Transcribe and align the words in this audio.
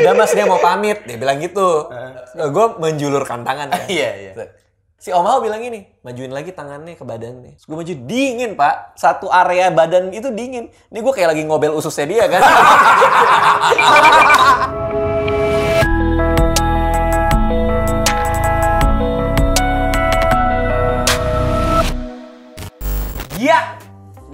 Udah 0.00 0.12
mas 0.16 0.32
dia 0.34 0.46
mau 0.46 0.58
pamit, 0.58 1.02
dia 1.06 1.16
bilang 1.18 1.38
gitu. 1.38 1.90
gue 2.34 2.66
menjulurkan 2.80 3.46
tangan 3.46 3.70
kan. 3.70 3.86
Iya, 3.86 4.10
iya. 4.18 4.32
Si 5.04 5.12
Om 5.12 5.20
Ao 5.28 5.44
bilang 5.44 5.60
gini, 5.60 5.84
majuin 6.00 6.32
lagi 6.32 6.56
tangannya 6.56 6.96
ke 6.96 7.04
badannya. 7.04 7.60
Gue 7.60 7.76
maju 7.76 7.94
dingin 8.08 8.56
pak, 8.56 8.96
satu 8.96 9.28
area 9.28 9.68
badan 9.68 10.08
itu 10.16 10.32
dingin. 10.32 10.72
Ini 10.88 10.98
gue 11.04 11.12
kayak 11.12 11.36
lagi 11.36 11.44
ngobel 11.44 11.76
ususnya 11.76 12.08
dia 12.08 12.24
kan. 12.24 12.40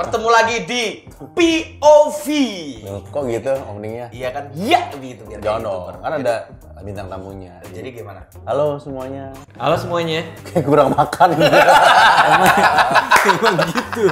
bertemu 0.01 0.29
lagi 0.33 0.57
di 0.65 0.83
POV. 1.37 2.27
Loh, 2.89 3.05
kok 3.05 3.23
gitu 3.29 3.53
openingnya? 3.69 4.09
Iya 4.09 4.29
kan? 4.33 4.45
Ya 4.57 4.89
gitu 4.97 5.29
biar 5.29 5.45
Jangan 5.45 5.61
dong, 5.61 6.01
kan 6.01 6.13
ada 6.17 6.35
bintang 6.81 7.13
tamunya. 7.13 7.53
Jadi 7.69 7.93
gimana? 7.93 8.25
Halo 8.49 8.81
semuanya. 8.81 9.29
Halo 9.61 9.77
semuanya. 9.77 10.25
Kayak 10.49 10.65
kurang 10.65 10.97
makan. 10.97 11.37
Emang 13.29 13.57
gitu. 13.69 14.05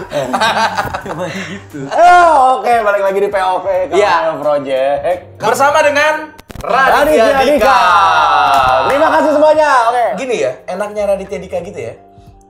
Emang 1.09 1.31
gitu. 1.33 1.81
oh, 1.89 2.61
Oke, 2.61 2.73
balik 2.85 3.03
lagi 3.09 3.19
di 3.25 3.29
POV 3.33 3.67
Iya. 3.97 4.13
KL 4.29 4.37
Project. 4.45 5.01
Bersama 5.41 5.79
dengan 5.81 6.15
Raditya 6.61 7.01
Raditya 7.01 7.25
Dika. 7.25 7.49
Dika. 7.49 7.81
Terima 8.93 9.09
kasih 9.17 9.31
semuanya. 9.41 9.71
Oke. 9.89 10.07
Gini 10.21 10.37
ya, 10.45 10.53
enaknya 10.69 11.03
Raditya 11.17 11.39
Dika 11.41 11.65
gitu 11.65 11.81
ya. 11.81 11.95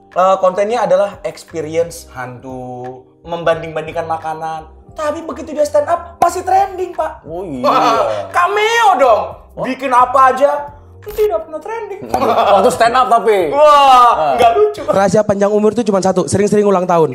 Eh, 0.09 0.37
kontennya 0.41 0.89
adalah 0.89 1.21
experience 1.21 2.09
hantu, 2.17 3.05
membanding-bandingkan 3.29 4.09
makanan. 4.09 4.73
Tapi 4.97 5.23
begitu 5.23 5.55
dia 5.55 5.63
stand 5.63 5.87
up, 5.87 6.17
pasti 6.19 6.43
trending, 6.43 6.97
Pak. 6.97 7.23
Oh 7.29 7.45
iya. 7.45 7.63
Wah, 7.63 8.27
cameo 8.33 8.89
dong. 8.99 9.23
Bikin 9.63 9.93
apa 9.93 10.35
aja, 10.35 10.75
tidak 11.07 11.47
pernah 11.47 11.61
trending. 11.63 12.01
Waktu 12.11 12.71
stand 12.73 12.97
up 12.97 13.07
tapi. 13.07 13.53
Wah, 13.55 14.35
nggak 14.35 14.53
lucu. 14.59 14.83
Rahasia 14.89 15.23
panjang 15.23 15.53
umur 15.53 15.77
itu 15.77 15.87
cuma 15.87 16.03
satu, 16.03 16.27
sering-sering 16.27 16.67
ulang 16.67 16.89
tahun. 16.89 17.15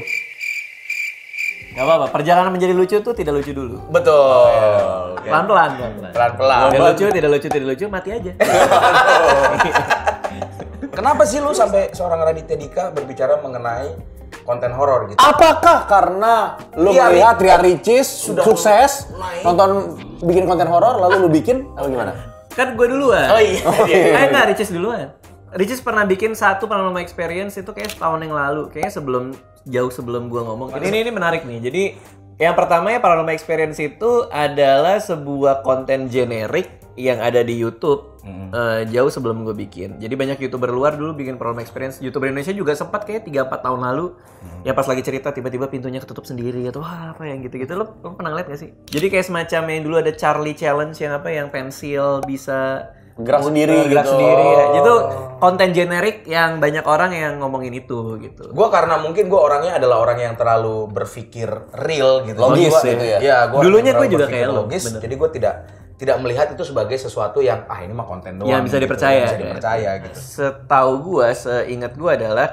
Gak 1.74 1.90
apa-apa, 1.90 2.06
perjalanan 2.14 2.54
menjadi 2.54 2.70
lucu 2.78 3.02
tuh 3.02 3.18
tidak 3.18 3.34
lucu 3.34 3.50
dulu. 3.50 3.82
Betul. 3.90 5.18
Pelan-pelan, 5.26 5.70
pelan-pelan. 5.74 6.12
Pelan-pelan. 6.14 6.70
Tidak 6.70 6.86
lucu, 6.86 7.06
tidak 7.10 7.30
lucu, 7.34 7.48
tidak 7.50 7.68
lucu, 7.74 7.86
mati 7.90 8.10
aja. 8.14 8.32
Kenapa 10.94 11.26
sih 11.26 11.42
lu 11.42 11.50
sampai 11.50 11.90
seorang 11.90 12.22
Raditya 12.22 12.54
Dika 12.54 12.94
berbicara 12.94 13.42
mengenai 13.42 13.98
konten 14.42 14.74
horor 14.74 15.14
gitu? 15.14 15.18
Apakah 15.22 15.86
karena 15.86 16.58
lu 16.74 16.90
Ria 16.90 17.08
melihat 17.14 17.36
Ri- 17.38 17.46
Ria 17.46 17.58
Ricis 17.62 18.08
Sudah 18.34 18.42
sukses 18.42 19.08
naik. 19.14 19.46
nonton 19.46 19.70
bikin 20.26 20.50
konten 20.50 20.66
horor 20.66 20.98
lalu 20.98 21.16
lu 21.26 21.30
bikin 21.30 21.70
apa 21.78 21.88
gimana? 21.88 22.14
Kan 22.54 22.74
gue 22.74 22.88
duluan. 22.90 23.30
Oh 23.34 23.42
iya. 23.42 23.62
Eh 23.90 24.30
enggak, 24.30 24.54
Ricis 24.54 24.70
duluan. 24.74 25.14
Ricis 25.54 25.86
pernah 25.86 26.02
bikin 26.02 26.34
satu 26.34 26.66
paranormal 26.66 27.02
experience 27.06 27.54
itu 27.62 27.70
kayak 27.70 27.94
setahun 27.94 28.22
yang 28.26 28.34
lalu. 28.34 28.74
Kayaknya 28.74 28.94
sebelum 28.94 29.24
jauh 29.70 29.92
sebelum 29.94 30.26
gua 30.26 30.50
ngomong. 30.50 30.74
Ini 30.76 31.06
ini 31.06 31.12
menarik 31.14 31.46
nih. 31.46 31.60
Jadi 31.62 31.84
yang 32.42 32.58
pertama 32.58 32.90
ya 32.90 32.98
paranormal 32.98 33.38
experience 33.38 33.78
itu 33.78 34.26
adalah 34.34 34.98
sebuah 34.98 35.62
konten 35.62 36.10
generik 36.10 36.82
yang 36.98 37.22
ada 37.22 37.46
di 37.46 37.54
YouTube 37.54 38.13
eh, 38.24 38.88
jauh 38.88 39.08
sebelum 39.08 39.44
gue 39.44 39.56
bikin. 39.58 39.98
Jadi 39.98 40.14
banyak 40.14 40.38
youtuber 40.40 40.68
luar 40.68 40.94
dulu 40.94 41.12
bikin 41.14 41.36
paranormal 41.36 41.60
experience. 41.62 42.00
Youtuber 42.00 42.26
Indonesia 42.26 42.52
juga 42.52 42.72
sempat 42.72 43.04
kayak 43.04 43.24
3-4 43.24 43.60
tahun 43.62 43.80
lalu. 43.84 44.16
Ya 44.62 44.72
pas 44.72 44.84
lagi 44.84 45.02
cerita 45.02 45.30
tiba-tiba 45.30 45.68
pintunya 45.68 46.00
ketutup 46.00 46.24
sendiri 46.24 46.64
atau 46.66 46.80
wah 46.80 47.12
apa 47.12 47.24
yang 47.24 47.40
gitu-gitu. 47.42 47.74
Lo, 47.74 47.92
lo 47.94 48.14
pernah 48.14 48.32
ngeliat 48.32 48.48
gak 48.48 48.60
sih? 48.60 48.72
Jadi 48.88 49.06
kayak 49.10 49.26
semacam 49.26 49.62
yang 49.70 49.82
dulu 49.84 49.96
ada 49.98 50.12
Charlie 50.12 50.54
Challenge 50.54 50.96
yang 50.96 51.14
apa 51.14 51.30
yang 51.30 51.48
pensil 51.48 52.24
bisa 52.24 52.90
Gerak 53.14 53.46
muter, 53.46 53.50
sendiri 53.54 53.78
gerak 53.94 54.06
gitu. 54.06 54.14
sendiri 54.18 54.42
ya. 54.50 54.66
Itu 54.74 54.94
konten 55.38 55.70
generik 55.70 56.18
yang 56.26 56.58
banyak 56.58 56.82
orang 56.82 57.12
yang 57.14 57.34
ngomongin 57.38 57.70
itu 57.72 58.18
gitu. 58.18 58.50
Gue 58.50 58.68
karena 58.68 58.98
mungkin 58.98 59.30
gue 59.30 59.38
orangnya 59.38 59.78
adalah 59.78 60.02
orang 60.02 60.18
yang 60.18 60.34
terlalu 60.34 60.90
berpikir 60.90 61.46
real 61.78 62.26
gitu. 62.26 62.42
Logis 62.42 62.74
gua- 62.74 62.82
gitu 62.82 63.06
ya? 63.06 63.18
Iya, 63.22 63.38
gua 63.54 63.62
Dulunya 63.62 63.94
gua 63.94 64.08
juga 64.08 64.26
kayak 64.26 64.48
lo, 64.50 64.66
logis. 64.66 64.90
bener. 64.90 65.02
Jadi 65.06 65.14
gue 65.14 65.30
tidak 65.30 65.56
tidak 66.04 66.20
melihat 66.20 66.52
itu 66.52 66.68
sebagai 66.68 67.00
sesuatu 67.00 67.40
yang 67.40 67.64
ah 67.72 67.80
ini 67.80 67.96
mah 67.96 68.04
konten 68.04 68.36
doang. 68.36 68.52
Yang 68.52 68.62
bisa 68.68 68.76
gitu, 68.76 68.84
dipercaya. 68.92 69.16
yang 69.16 69.24
bisa 69.32 69.40
dipercaya 69.40 69.90
gitu. 70.04 70.20
Setahu 70.20 70.92
gua, 71.00 71.32
seingat 71.32 71.96
gua 71.96 72.20
adalah 72.20 72.48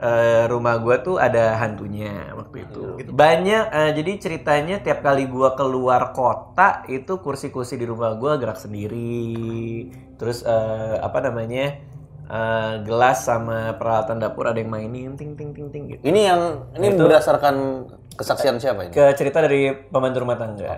eh, 0.00 0.48
rumah 0.48 0.80
gua 0.80 1.04
tuh 1.04 1.20
ada 1.20 1.60
hantunya 1.60 2.32
waktu 2.32 2.64
itu. 2.64 2.80
Banyak 3.12 3.64
eh, 3.68 3.90
jadi 3.92 4.12
ceritanya 4.16 4.80
tiap 4.80 5.04
kali 5.04 5.28
gua 5.28 5.52
keluar 5.52 6.16
kota 6.16 6.88
itu 6.88 7.20
kursi-kursi 7.20 7.76
di 7.76 7.84
rumah 7.84 8.16
gua 8.16 8.40
gerak 8.40 8.56
sendiri. 8.56 9.92
Terus 10.16 10.40
eh, 10.40 10.96
apa 10.96 11.20
namanya? 11.20 11.92
eh, 12.24 12.74
gelas 12.88 13.20
sama 13.20 13.76
peralatan 13.76 14.16
dapur 14.16 14.48
ada 14.48 14.56
yang 14.56 14.72
mainin 14.72 15.12
ting 15.12 15.36
ting 15.36 15.52
ting 15.52 15.68
ting 15.68 15.92
gitu. 15.92 16.00
Ini 16.00 16.20
yang 16.32 16.40
ini 16.80 16.96
berdasarkan 16.96 17.84
kesaksian 18.16 18.56
siapa 18.56 18.88
ini? 18.88 18.96
ke 18.96 19.12
cerita 19.12 19.44
dari 19.44 19.76
pembantu 19.92 20.24
rumah 20.24 20.40
tangga. 20.40 20.72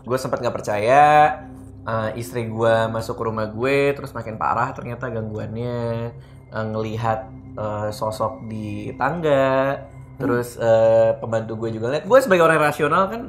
Gue 0.00 0.16
sempat 0.16 0.40
nggak 0.40 0.56
percaya, 0.56 1.36
uh, 1.86 2.10
istri 2.16 2.48
gue 2.48 2.74
masuk 2.88 3.16
ke 3.16 3.22
rumah 3.24 3.46
gue, 3.48 3.92
terus 3.96 4.12
makin 4.12 4.36
parah 4.36 4.72
ternyata 4.72 5.08
gangguannya, 5.08 6.10
uh, 6.52 6.64
ngelihat 6.74 7.28
uh, 7.56 7.88
sosok 7.92 8.44
di 8.48 8.92
tangga, 8.96 9.80
terus 10.20 10.56
uh, 10.60 11.16
pembantu 11.20 11.66
gue 11.66 11.80
juga 11.80 11.92
lihat. 11.96 12.04
Gue 12.04 12.18
sebagai 12.20 12.44
orang 12.44 12.60
rasional 12.60 13.08
kan 13.08 13.22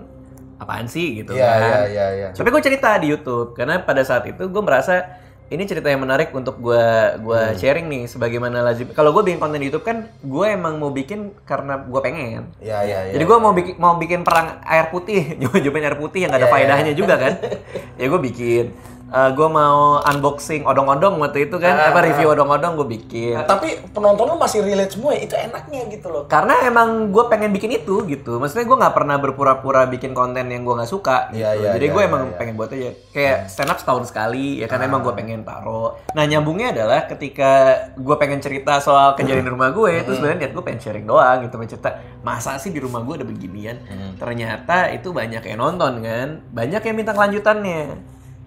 apaan 0.61 0.85
sih 0.85 1.25
gitu 1.25 1.33
Iya, 1.33 1.49
kan. 1.49 1.59
iya, 1.59 1.81
iya, 1.89 2.05
iya. 2.13 2.27
Tapi 2.37 2.49
gue 2.53 2.61
cerita 2.61 2.93
di 3.01 3.09
YouTube 3.09 3.57
karena 3.57 3.81
pada 3.81 4.05
saat 4.05 4.29
itu 4.29 4.45
gue 4.45 4.61
merasa 4.61 5.17
ini 5.51 5.67
cerita 5.67 5.91
yang 5.91 5.99
menarik 5.99 6.31
untuk 6.31 6.57
gue 6.57 6.85
gua 7.19 7.51
Hmm. 7.51 7.57
sharing 7.59 7.85
nih 7.85 8.03
sebagaimana 8.07 8.63
lazim. 8.63 8.87
Kalau 8.89 9.11
gue 9.11 9.19
bikin 9.21 9.35
konten 9.35 9.59
di 9.59 9.67
YouTube 9.67 9.83
kan 9.83 10.07
gue 10.17 10.47
emang 10.47 10.79
mau 10.79 10.89
bikin 10.89 11.35
karena 11.43 11.75
gue 11.77 11.99
pengen. 11.99 12.47
Iya, 12.57 12.79
iya, 12.81 12.99
iya. 13.05 13.13
Jadi 13.13 13.23
gue 13.27 13.37
mau 13.37 13.51
bikin 13.51 13.75
mau 13.75 13.99
bikin 13.99 14.23
perang 14.23 14.63
air 14.63 14.87
putih, 14.87 15.35
nyobain 15.39 15.83
air 15.83 15.99
putih 15.99 16.23
yang 16.23 16.31
gak 16.31 16.39
ada 16.39 16.47
Iya, 16.47 16.49
iya. 16.49 16.55
faedahnya 16.55 16.93
juga 16.95 17.15
kan. 17.19 17.33
ya 17.99 18.05
gue 18.07 18.21
bikin. 18.23 18.65
Gue 19.11 19.47
mau 19.47 19.99
unboxing 19.99 20.63
odong-odong 20.63 21.19
waktu 21.19 21.51
itu 21.51 21.59
kan, 21.59 21.75
Ah, 21.75 21.91
apa 21.91 21.99
review 21.99 22.31
odong-odong 22.31 22.79
gue 22.79 22.87
bikin. 22.95 23.43
Tapi 23.43 23.91
penonton 23.91 24.23
lu 24.23 24.39
masih 24.39 24.63
relate 24.63 24.95
semua 24.95 25.11
ya, 25.11 25.27
itu 25.27 25.35
enaknya 25.35 25.83
gitu 25.91 26.07
loh. 26.07 26.23
Karena 26.31 26.63
emang 26.63 27.11
gue 27.11 27.23
pengen 27.27 27.51
bikin 27.51 27.75
itu 27.75 28.07
gitu. 28.07 28.39
Maksudnya 28.39 28.63
gue 28.63 28.77
nggak 28.79 28.95
pernah 28.95 29.19
berpura-pura 29.19 29.83
bikin 29.91 30.15
konten 30.15 30.47
yang 30.47 30.63
gue 30.63 30.75
nggak 30.79 30.87
suka 30.87 31.27
gitu. 31.35 31.43
Iya, 31.43 31.59
iya, 31.59 31.69
Jadi 31.75 31.85
iya, 31.85 31.93
gue 31.93 32.01
iya, 32.01 32.07
emang 32.07 32.23
iya. 32.23 32.37
pengen 32.39 32.53
buat 32.55 32.71
aja. 32.71 32.91
Kayak 33.11 33.37
stand 33.51 33.71
up 33.71 33.77
setahun 33.83 34.03
sekali, 34.07 34.63
ya 34.63 34.67
kan 34.71 34.79
emang 34.79 35.03
Ah. 35.03 35.05
gue 35.11 35.13
pengen 35.19 35.41
taro. 35.43 35.99
Nah 36.15 36.23
nyambungnya 36.23 36.71
adalah 36.71 37.03
ketika 37.03 37.51
gue 37.99 38.15
pengen 38.15 38.39
cerita 38.39 38.79
soal 38.79 39.19
kejadian 39.19 39.43
di 39.43 39.51
rumah 39.51 39.75
gue, 39.75 39.91
itu 40.07 40.15
sebenarnya 40.15 40.47
niat 40.47 40.53
gue 40.55 40.63
pengen 40.63 40.79
sharing 40.79 41.03
doang 41.03 41.43
gitu. 41.43 41.59
Pengen 41.59 41.71
cerita, 41.75 41.89
masa 42.23 42.55
sih 42.55 42.71
di 42.71 42.79
rumah 42.79 43.03
gue 43.03 43.19
ada 43.19 43.27
beginian? 43.27 43.75
Ternyata 44.15 44.87
itu 44.89 45.11
banyak 45.11 45.43
yang 45.43 45.59
nonton 45.59 45.99
kan. 45.99 46.27
Banyak 46.47 46.79
yang 46.79 46.95
minta 46.95 47.11
kelanjutannya. 47.11 47.83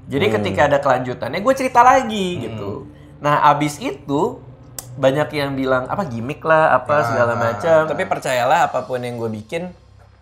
Jadi 0.04 0.26
ketika 0.28 0.68
ada 0.68 0.78
kelanjutannya, 0.80 1.40
gue 1.40 1.54
cerita 1.56 1.80
lagi 1.80 2.44
gitu. 2.44 2.88
Nah 3.24 3.48
abis 3.48 3.80
itu 3.80 4.40
banyak 4.94 5.28
yang 5.34 5.58
bilang 5.58 5.90
apa 5.90 6.06
gimmick 6.06 6.44
lah 6.44 6.76
apa 6.76 7.02
segala 7.08 7.34
macam. 7.34 7.88
Tapi 7.88 8.04
percayalah 8.04 8.68
apa 8.68 8.84
pun 8.84 9.00
yang 9.00 9.16
gue 9.16 9.30
bikin 9.32 9.72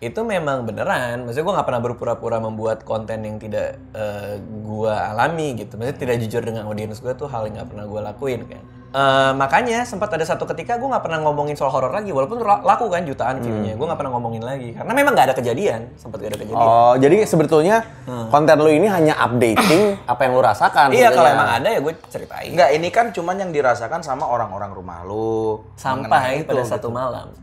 itu 0.03 0.19
memang 0.27 0.67
beneran. 0.67 1.23
Maksudnya 1.23 1.45
gue 1.47 1.55
nggak 1.55 1.67
pernah 1.67 1.81
berpura-pura 1.83 2.37
membuat 2.43 2.83
konten 2.83 3.23
yang 3.23 3.39
tidak 3.39 3.79
eh, 3.95 4.35
gue 4.39 4.93
alami 4.93 5.55
gitu. 5.55 5.79
Maksudnya 5.79 5.97
tidak 5.99 6.15
jujur 6.27 6.41
dengan 6.43 6.67
audiens 6.67 6.99
gue 6.99 7.13
tuh 7.15 7.31
hal 7.31 7.47
yang 7.47 7.63
nggak 7.63 7.69
pernah 7.71 7.85
gue 7.87 8.01
lakuin 8.03 8.41
kan. 8.45 8.63
Eh, 8.93 9.31
makanya 9.33 9.89
sempat 9.89 10.13
ada 10.13 10.21
satu 10.21 10.45
ketika 10.53 10.77
gue 10.77 10.85
nggak 10.85 11.01
pernah 11.01 11.17
ngomongin 11.25 11.57
soal 11.57 11.73
horor 11.73 11.89
lagi 11.89 12.13
walaupun 12.13 12.45
la- 12.45 12.61
laku 12.61 12.93
kan 12.93 13.01
jutaan 13.01 13.41
view-nya. 13.41 13.73
Gue 13.73 13.85
nggak 13.89 13.97
pernah 13.97 14.13
ngomongin 14.13 14.45
lagi 14.45 14.69
karena 14.77 14.93
memang 14.93 15.17
nggak 15.17 15.27
ada 15.33 15.35
kejadian. 15.39 15.89
Sempat 15.97 16.21
gak 16.21 16.37
ada 16.37 16.39
kejadian. 16.45 16.61
Oh, 16.61 16.93
jadi 17.01 17.17
sebetulnya 17.25 17.81
konten 18.29 18.53
lu 18.61 18.69
ini 18.69 18.85
hanya 18.85 19.17
updating 19.17 19.97
apa 20.11 20.21
yang 20.27 20.31
lu 20.37 20.43
rasakan. 20.45 20.93
iya 20.93 21.09
kalau 21.09 21.25
emang 21.25 21.49
ada 21.57 21.67
ya 21.73 21.79
gue 21.81 21.93
ceritain. 22.05 22.53
Enggak, 22.53 22.69
ini 22.77 22.87
kan 22.93 23.09
cuman 23.09 23.35
yang 23.41 23.49
dirasakan 23.49 24.05
sama 24.05 24.29
orang-orang 24.29 24.69
rumah 24.75 25.01
lu. 25.01 25.65
sampai 25.73 26.45
pada 26.45 26.61
itu, 26.61 26.69
satu 26.69 26.93
gitu. 26.93 26.93
malam 26.93 27.33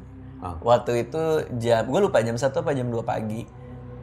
waktu 0.40 1.08
itu 1.08 1.22
jam 1.60 1.84
gue 1.84 2.00
lupa 2.00 2.25
jam 2.25 2.37
satu 2.37 2.64
apa 2.64 2.72
jam 2.72 2.88
2 2.88 3.00
pagi. 3.04 3.44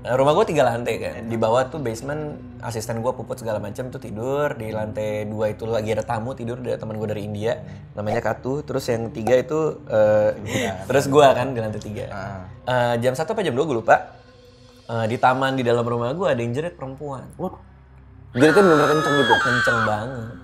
Eh, 0.07 0.15
rumah 0.15 0.31
gue 0.37 0.45
tiga 0.53 0.63
lantai 0.63 0.95
kan. 1.03 1.25
Di 1.27 1.35
bawah 1.35 1.67
tuh 1.67 1.83
basement 1.83 2.39
asisten 2.63 3.03
gue 3.03 3.11
puput 3.11 3.41
segala 3.41 3.59
macam 3.59 3.91
tuh 3.91 3.99
tidur. 3.99 4.55
Di 4.55 4.71
lantai 4.71 5.27
dua 5.27 5.51
itu 5.51 5.67
lagi 5.67 5.91
ada 5.91 6.05
tamu 6.05 6.31
tidur 6.31 6.63
ada 6.63 6.79
teman 6.79 6.95
gue 6.95 7.09
dari 7.11 7.27
India. 7.27 7.59
Namanya 7.91 8.23
Katu. 8.23 8.63
Terus 8.63 8.87
yang 8.87 9.11
tiga 9.11 9.35
itu 9.35 9.83
eh, 9.89 10.31
terus 10.89 11.11
gue 11.11 11.25
kan 11.25 11.51
di 11.51 11.59
lantai 11.59 11.81
tiga. 11.81 12.05
Eh, 12.63 12.95
jam 13.03 13.19
satu 13.19 13.35
apa 13.35 13.43
jam 13.43 13.51
dua 13.57 13.65
gue 13.67 13.77
lupa. 13.83 13.95
Eh, 14.87 15.05
di 15.11 15.17
taman 15.19 15.59
di 15.59 15.67
dalam 15.67 15.83
rumah 15.83 16.15
gue 16.15 16.27
ada 16.29 16.39
yang 16.39 16.55
jerit 16.55 16.79
perempuan. 16.79 17.27
Wah, 17.35 17.59
Jadi 18.31 18.53
itu 18.53 18.61
bener 18.63 18.87
kenceng 18.87 19.15
gitu. 19.17 19.35
kenceng 19.43 19.79
banget. 19.83 20.35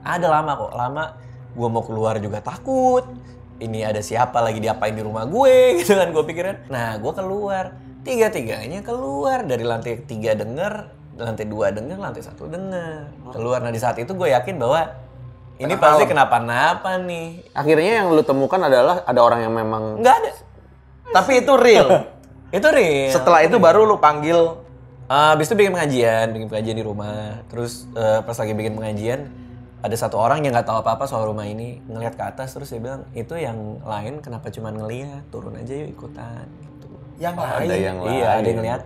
Ada 0.00 0.26
lama 0.32 0.52
kok, 0.56 0.72
lama. 0.72 1.04
Gue 1.52 1.68
mau 1.68 1.82
keluar 1.84 2.16
juga 2.22 2.40
takut. 2.40 3.04
Ini 3.62 3.86
ada 3.86 4.00
siapa 4.02 4.42
lagi 4.42 4.58
diapain 4.58 4.94
di 4.94 5.02
rumah 5.04 5.24
gue 5.26 5.56
gitu 5.82 5.94
kan 5.94 6.10
gue 6.10 6.24
pikirin. 6.26 6.56
Nah 6.70 6.98
gue 6.98 7.12
keluar, 7.14 7.78
tiga 8.02 8.30
tiganya 8.30 8.82
keluar 8.82 9.46
dari 9.46 9.62
lantai 9.62 10.02
tiga 10.04 10.34
denger 10.34 11.02
lantai 11.14 11.46
dua 11.46 11.70
denger, 11.70 11.94
lantai 11.94 12.22
satu 12.26 12.50
denger. 12.50 13.30
Keluar. 13.30 13.62
Nah 13.62 13.70
di 13.70 13.78
saat 13.78 13.94
itu 14.02 14.10
gue 14.18 14.34
yakin 14.34 14.58
bahwa 14.58 14.82
ini 15.62 15.78
pasti 15.78 16.10
kenapa-napa 16.10 16.98
nih. 16.98 17.54
Akhirnya 17.54 18.02
yang 18.02 18.10
lu 18.10 18.26
temukan 18.26 18.58
adalah 18.58 19.06
ada 19.06 19.20
orang 19.22 19.46
yang 19.46 19.54
memang 19.54 20.02
Nggak 20.02 20.14
ada. 20.18 20.30
Tapi 21.14 21.32
itu 21.46 21.52
real. 21.54 21.88
Itu 22.54 22.70
real. 22.70 23.10
Setelah 23.10 23.42
itu 23.42 23.58
baru 23.58 23.82
lu 23.82 23.98
panggil 23.98 24.62
Ah, 25.04 25.36
habis 25.36 25.52
itu 25.52 25.54
bikin 25.60 25.76
pengajian, 25.76 26.32
bikin 26.32 26.48
pengajian 26.48 26.76
di 26.80 26.84
rumah. 26.84 27.44
Terus 27.52 27.84
eh, 27.92 28.24
pas 28.24 28.36
lagi 28.40 28.56
bikin 28.56 28.72
pengajian, 28.72 29.28
ada 29.84 29.96
satu 30.00 30.16
orang 30.16 30.40
yang 30.40 30.56
nggak 30.56 30.64
tahu 30.64 30.80
apa-apa 30.80 31.04
soal 31.04 31.28
rumah 31.28 31.44
ini, 31.44 31.76
ngelihat 31.84 32.16
ke 32.16 32.24
atas 32.24 32.56
terus 32.56 32.72
dia 32.72 32.80
bilang, 32.80 33.04
itu 33.12 33.36
yang 33.36 33.84
lain 33.84 34.24
kenapa 34.24 34.48
cuma 34.48 34.72
ngelihat, 34.72 35.28
turun 35.28 35.60
aja 35.60 35.76
yuk 35.76 35.92
ikutan. 35.92 36.48
Gitu. 36.48 36.88
yang 37.20 37.36
ada 37.36 37.60
lain. 37.60 37.84
yang 37.84 37.96
Iya, 38.00 38.28
ada 38.40 38.48
yang 38.48 38.58
ngeliat. 38.64 38.82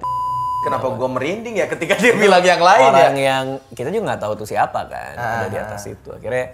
Kenapa 0.66 0.90
gua 0.90 1.06
merinding 1.06 1.54
ya 1.54 1.70
ketika 1.70 1.94
dia 2.02 2.18
bilang 2.18 2.42
yang 2.42 2.58
lain 2.58 2.90
ya? 2.90 2.98
orang 3.06 3.14
yang 3.14 3.44
kita 3.78 3.94
juga 3.94 4.10
nggak 4.10 4.22
tahu 4.26 4.32
tuh 4.42 4.48
siapa 4.50 4.90
kan, 4.90 5.14
ada 5.14 5.46
di 5.46 5.58
atas 5.62 5.86
itu. 5.86 6.10
Akhirnya, 6.10 6.50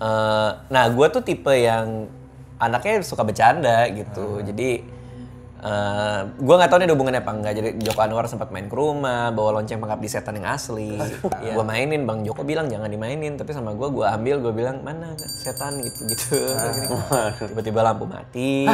eh, 0.00 0.50
nah 0.72 0.84
gue 0.88 1.06
tuh 1.12 1.20
tipe 1.20 1.52
yang 1.52 2.08
anaknya 2.56 3.04
suka 3.04 3.28
bercanda 3.28 3.92
gitu. 3.92 4.40
Jadi 4.40 4.88
eh 5.62 6.20
gue 6.42 6.54
nggak 6.58 6.70
tahu 6.74 6.78
nih 6.82 6.86
ada 6.90 6.94
hubungannya 6.98 7.22
apa 7.22 7.32
enggak. 7.38 7.52
Jadi 7.54 7.68
Joko 7.86 8.00
Anwar 8.02 8.26
sempat 8.26 8.50
main 8.50 8.66
ke 8.66 8.74
rumah, 8.74 9.30
bawa 9.30 9.62
lonceng 9.62 9.78
pengabdi 9.78 10.10
setan 10.10 10.42
yang 10.42 10.50
asli. 10.50 10.98
Ya, 11.38 11.54
gue 11.54 11.64
mainin, 11.64 12.02
Bang 12.02 12.26
Joko 12.26 12.42
bilang 12.42 12.66
jangan 12.66 12.90
dimainin. 12.90 13.38
Tapi 13.38 13.54
sama 13.54 13.70
gue, 13.70 13.88
gue 13.94 14.02
ambil, 14.02 14.42
gue 14.42 14.52
bilang 14.52 14.82
mana 14.82 15.14
setan 15.18 15.78
gitu-gitu. 15.78 16.34
Tiba-tiba 17.46 17.80
lampu 17.86 18.10
mati. 18.10 18.66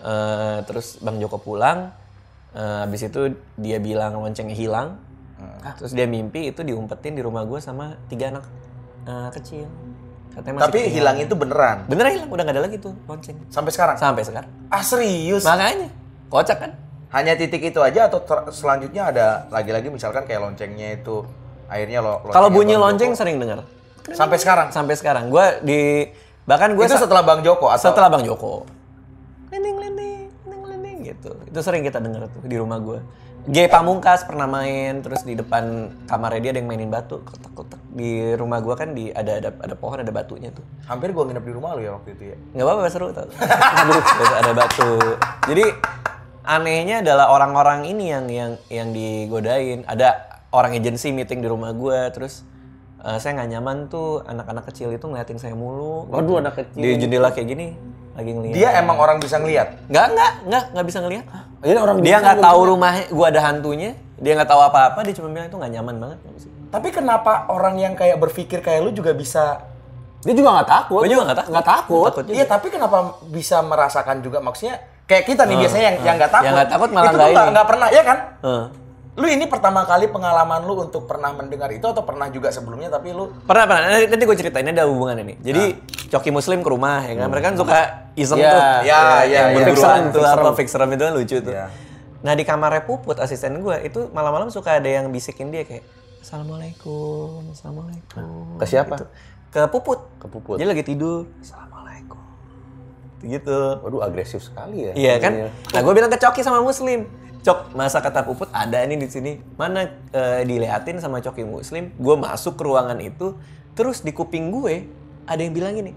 Eh, 0.00 0.58
terus 0.70 1.02
Bang 1.02 1.18
Joko 1.18 1.42
pulang. 1.42 1.90
Eh, 2.54 2.78
habis 2.86 3.02
itu 3.02 3.34
dia 3.58 3.82
bilang 3.82 4.22
loncengnya 4.22 4.54
hilang. 4.54 5.02
Terus 5.82 5.98
dia 5.98 6.06
mimpi 6.06 6.54
itu 6.54 6.62
diumpetin 6.62 7.18
di 7.18 7.26
rumah 7.26 7.42
gue 7.42 7.58
sama 7.58 7.98
tiga 8.06 8.30
anak 8.30 8.46
eh, 9.02 9.28
kecil. 9.34 9.66
Katanya 10.30 10.54
masih 10.56 10.62
Tapi 10.62 10.78
ketinggalan. 10.78 10.94
hilang 10.94 11.16
itu 11.26 11.34
beneran. 11.34 11.78
Beneran 11.90 12.10
hilang, 12.14 12.30
udah 12.30 12.42
gak 12.46 12.54
ada 12.54 12.62
lagi 12.70 12.76
tuh 12.78 12.94
lonceng. 13.10 13.34
Sampai 13.50 13.74
sekarang. 13.74 13.96
Sampai 13.98 14.22
sekarang. 14.22 14.50
Ah 14.70 14.86
serius? 14.86 15.42
Makanya, 15.42 15.90
kocak 16.30 16.58
kan? 16.62 16.72
Hanya 17.10 17.34
titik 17.34 17.58
itu 17.60 17.82
aja 17.82 18.06
atau 18.06 18.22
selanjutnya 18.54 19.10
ada 19.10 19.26
lagi-lagi 19.50 19.90
misalkan 19.90 20.22
kayak 20.30 20.46
loncengnya 20.46 20.94
itu 20.94 21.26
akhirnya 21.66 21.98
lo 22.00 22.22
Kalau 22.30 22.48
bunyi 22.54 22.78
Bang 22.78 22.94
lonceng 22.94 23.12
Joko. 23.12 23.20
sering 23.20 23.36
dengar. 23.42 23.66
sampai 24.14 24.38
sekarang. 24.38 24.68
Sampai 24.70 24.94
sekarang. 24.94 25.26
Gue 25.28 25.42
di 25.66 26.06
bahkan 26.46 26.72
gue 26.74 26.86
itu 26.86 26.94
setelah 26.94 27.26
Bang 27.26 27.42
Joko 27.42 27.66
atau 27.66 27.90
setelah 27.90 28.08
Bang 28.10 28.22
Joko. 28.22 28.62
Lending, 29.50 29.76
lending, 29.82 30.30
lending, 30.46 30.62
lending 30.70 30.98
gitu. 31.02 31.30
Itu 31.50 31.58
sering 31.66 31.82
kita 31.82 31.98
dengar 31.98 32.30
tuh 32.30 32.46
di 32.46 32.54
rumah 32.54 32.78
gue. 32.78 33.02
G 33.48 33.72
Pamungkas 33.72 34.28
pernah 34.28 34.44
main, 34.44 35.00
terus 35.00 35.24
di 35.24 35.32
depan 35.32 35.88
kamarnya 36.04 36.40
dia 36.44 36.50
ada 36.52 36.58
yang 36.60 36.68
mainin 36.68 36.92
batu, 36.92 37.24
kotak-kotak. 37.24 37.80
Di 37.88 38.36
rumah 38.36 38.60
gue 38.60 38.74
kan 38.76 38.92
di 38.92 39.08
ada 39.08 39.40
ada 39.40 39.50
ada 39.56 39.74
pohon 39.74 39.96
ada 39.96 40.12
batunya 40.12 40.52
tuh. 40.52 40.60
hampir 40.84 41.14
gua 41.14 41.24
nginep 41.24 41.44
di 41.46 41.52
rumah 41.54 41.72
lu 41.78 41.80
ya 41.86 41.94
waktu 41.96 42.18
itu 42.18 42.22
ya. 42.34 42.36
nggak 42.52 42.66
apa-apa 42.66 42.90
seru 42.90 43.14
tau 43.14 43.30
ada 44.42 44.52
batu 44.52 44.90
jadi 45.46 45.64
anehnya 46.50 47.06
adalah 47.06 47.30
orang-orang 47.30 47.86
ini 47.86 48.10
yang 48.10 48.26
yang 48.26 48.52
yang 48.66 48.88
digodain. 48.90 49.86
Ada 49.86 50.42
orang 50.50 50.74
agensi 50.74 51.14
meeting 51.14 51.38
di 51.38 51.48
rumah 51.48 51.70
gue 51.70 52.10
terus 52.10 52.42
eh, 53.06 53.16
saya 53.22 53.38
nggak 53.38 53.50
nyaman 53.54 53.76
tuh 53.86 54.26
anak-anak 54.26 54.66
kecil 54.74 54.90
itu 54.90 55.06
ngeliatin 55.06 55.38
saya 55.38 55.54
mulu. 55.54 56.10
Waduh, 56.10 56.42
anak 56.42 56.58
kecil. 56.58 56.82
di 56.82 56.98
jendela 56.98 57.30
kayak 57.30 57.46
gini 57.46 57.66
lagi 58.18 58.30
ngeliat. 58.34 58.54
Dia 58.58 58.68
emang 58.82 58.98
orang 58.98 59.22
bisa 59.22 59.38
ngelihat. 59.38 59.86
nggak 59.86 60.06
nggak 60.10 60.32
nggak 60.50 60.64
nggak 60.74 60.86
bisa 60.90 60.98
ngeliat. 61.06 61.24
Jadi 61.62 61.78
orang 61.78 61.98
dia 62.02 62.16
nggak 62.18 62.38
tahu 62.42 62.60
rumah 62.66 62.92
gue 63.06 63.26
ada 63.30 63.40
hantunya 63.46 63.94
dia 64.20 64.32
nggak 64.36 64.50
tahu 64.50 64.60
apa-apa 64.60 65.00
dia 65.06 65.14
cuma 65.16 65.32
bilang 65.32 65.46
itu 65.46 65.56
nggak 65.56 65.72
nyaman 65.78 65.96
banget. 66.02 66.18
Tapi 66.70 66.88
kenapa 66.90 67.50
orang 67.50 67.78
yang 67.78 67.94
kayak 67.94 68.18
berpikir 68.18 68.58
kayak 68.62 68.82
lu 68.82 68.90
juga 68.90 69.14
bisa 69.14 69.66
Dia 70.20 70.36
juga 70.36 70.52
nggak 70.52 70.68
takut. 70.68 71.00
gue 71.00 71.16
juga 71.16 71.32
nggak 71.32 71.38
takut. 71.40 71.50
Nggak 71.56 71.66
takut. 71.72 72.22
Iya, 72.28 72.44
tapi 72.44 72.68
kenapa 72.68 73.16
bisa 73.32 73.64
merasakan 73.64 74.20
juga? 74.20 74.44
Maksudnya 74.44 74.76
kayak 75.10 75.24
kita 75.26 75.42
nih 75.42 75.56
biasanya 75.58 75.84
yang 75.90 75.96
yang 76.06 76.16
nggak 76.22 76.30
takut. 76.30 76.46
Yang 76.46 76.54
nggak 76.54 76.70
takut 76.70 76.88
malah 76.94 77.10
itu 77.10 77.16
tuh 77.18 77.26
nggak 77.34 77.46
nggak 77.50 77.66
pernah 77.66 77.88
ya 77.90 78.02
kan? 78.06 78.18
Heeh. 78.46 78.64
Lu 79.18 79.26
ini 79.26 79.44
pertama 79.50 79.82
kali 79.82 80.06
pengalaman 80.06 80.62
lu 80.64 80.86
untuk 80.86 81.04
pernah 81.04 81.34
mendengar 81.34 81.66
itu 81.74 81.82
atau 81.82 82.06
pernah 82.06 82.30
juga 82.30 82.48
sebelumnya 82.54 82.88
tapi 82.88 83.10
lu 83.10 83.28
Pernah, 83.44 83.66
pernah. 83.66 83.82
Nanti, 83.90 84.06
nanti 84.06 84.22
gue 84.22 84.36
ceritain, 84.38 84.64
ini 84.64 84.72
ada 84.72 84.86
hubungan 84.86 85.18
ini. 85.18 85.34
Jadi, 85.42 85.76
coki 86.08 86.30
muslim 86.30 86.62
ke 86.62 86.70
rumah, 86.70 87.04
ya 87.04 87.18
kan? 87.18 87.28
Mereka 87.28 87.46
kan 87.52 87.56
suka 87.58 87.80
iseng 88.14 88.38
Iya, 88.38 88.48
tuh. 88.48 88.60
iya, 88.62 88.80
iya, 88.86 89.00
yang 89.28 89.46
iya. 89.50 89.56
berduaan 89.60 89.74
Fix 89.74 89.82
serem, 89.82 90.14
tuh, 90.14 90.22
apa, 90.22 90.30
serem. 90.40 90.54
fix 90.56 90.68
serem 90.72 90.88
itu 90.94 91.02
kan 91.02 91.12
lucu 91.12 91.36
tuh. 91.42 91.52
Iya. 91.52 91.66
Nah, 92.22 92.32
di 92.38 92.44
kamarnya 92.46 92.82
Puput, 92.86 93.16
asisten 93.18 93.60
gue, 93.60 93.76
itu 93.82 94.00
malam-malam 94.14 94.48
suka 94.48 94.78
ada 94.78 94.88
yang 94.88 95.10
bisikin 95.10 95.52
dia 95.52 95.66
kayak, 95.68 95.84
Assalamualaikum, 96.22 97.50
Assalamualaikum. 97.50 98.56
Ke 98.56 98.64
siapa? 98.64 98.94
Gitu. 98.94 99.06
Ke 99.50 99.60
Puput. 99.68 100.00
Ke 100.22 100.26
Puput. 100.30 100.56
Dia 100.56 100.70
lagi 100.70 100.86
tidur. 100.86 101.26
Assalamualaikum. 101.42 101.69
Gitu. 103.20 103.58
Waduh, 103.84 104.00
agresif 104.00 104.40
sekali 104.40 104.88
ya. 104.88 104.92
Iya 104.96 105.14
kan? 105.20 105.32
Nah 105.52 105.80
gue 105.84 105.92
bilang 105.92 106.08
ke 106.08 106.16
Coki 106.16 106.40
sama 106.40 106.64
Muslim, 106.64 107.04
Cok, 107.40 107.72
masa 107.72 108.04
kata 108.04 108.24
Puput 108.24 108.48
ada 108.52 108.80
nih 108.84 109.00
di 109.00 109.08
sini. 109.08 109.32
Mana 109.56 109.88
eh, 110.12 110.44
diliatin 110.44 111.00
sama 111.00 111.20
Coki 111.24 111.44
Muslim, 111.44 111.92
gue 111.96 112.14
masuk 112.16 112.56
ke 112.56 112.62
ruangan 112.64 113.00
itu, 113.00 113.36
terus 113.76 114.04
di 114.04 114.12
kuping 114.12 114.52
gue 114.52 114.88
ada 115.28 115.40
yang 115.40 115.52
bilang 115.56 115.72
gini, 115.76 115.92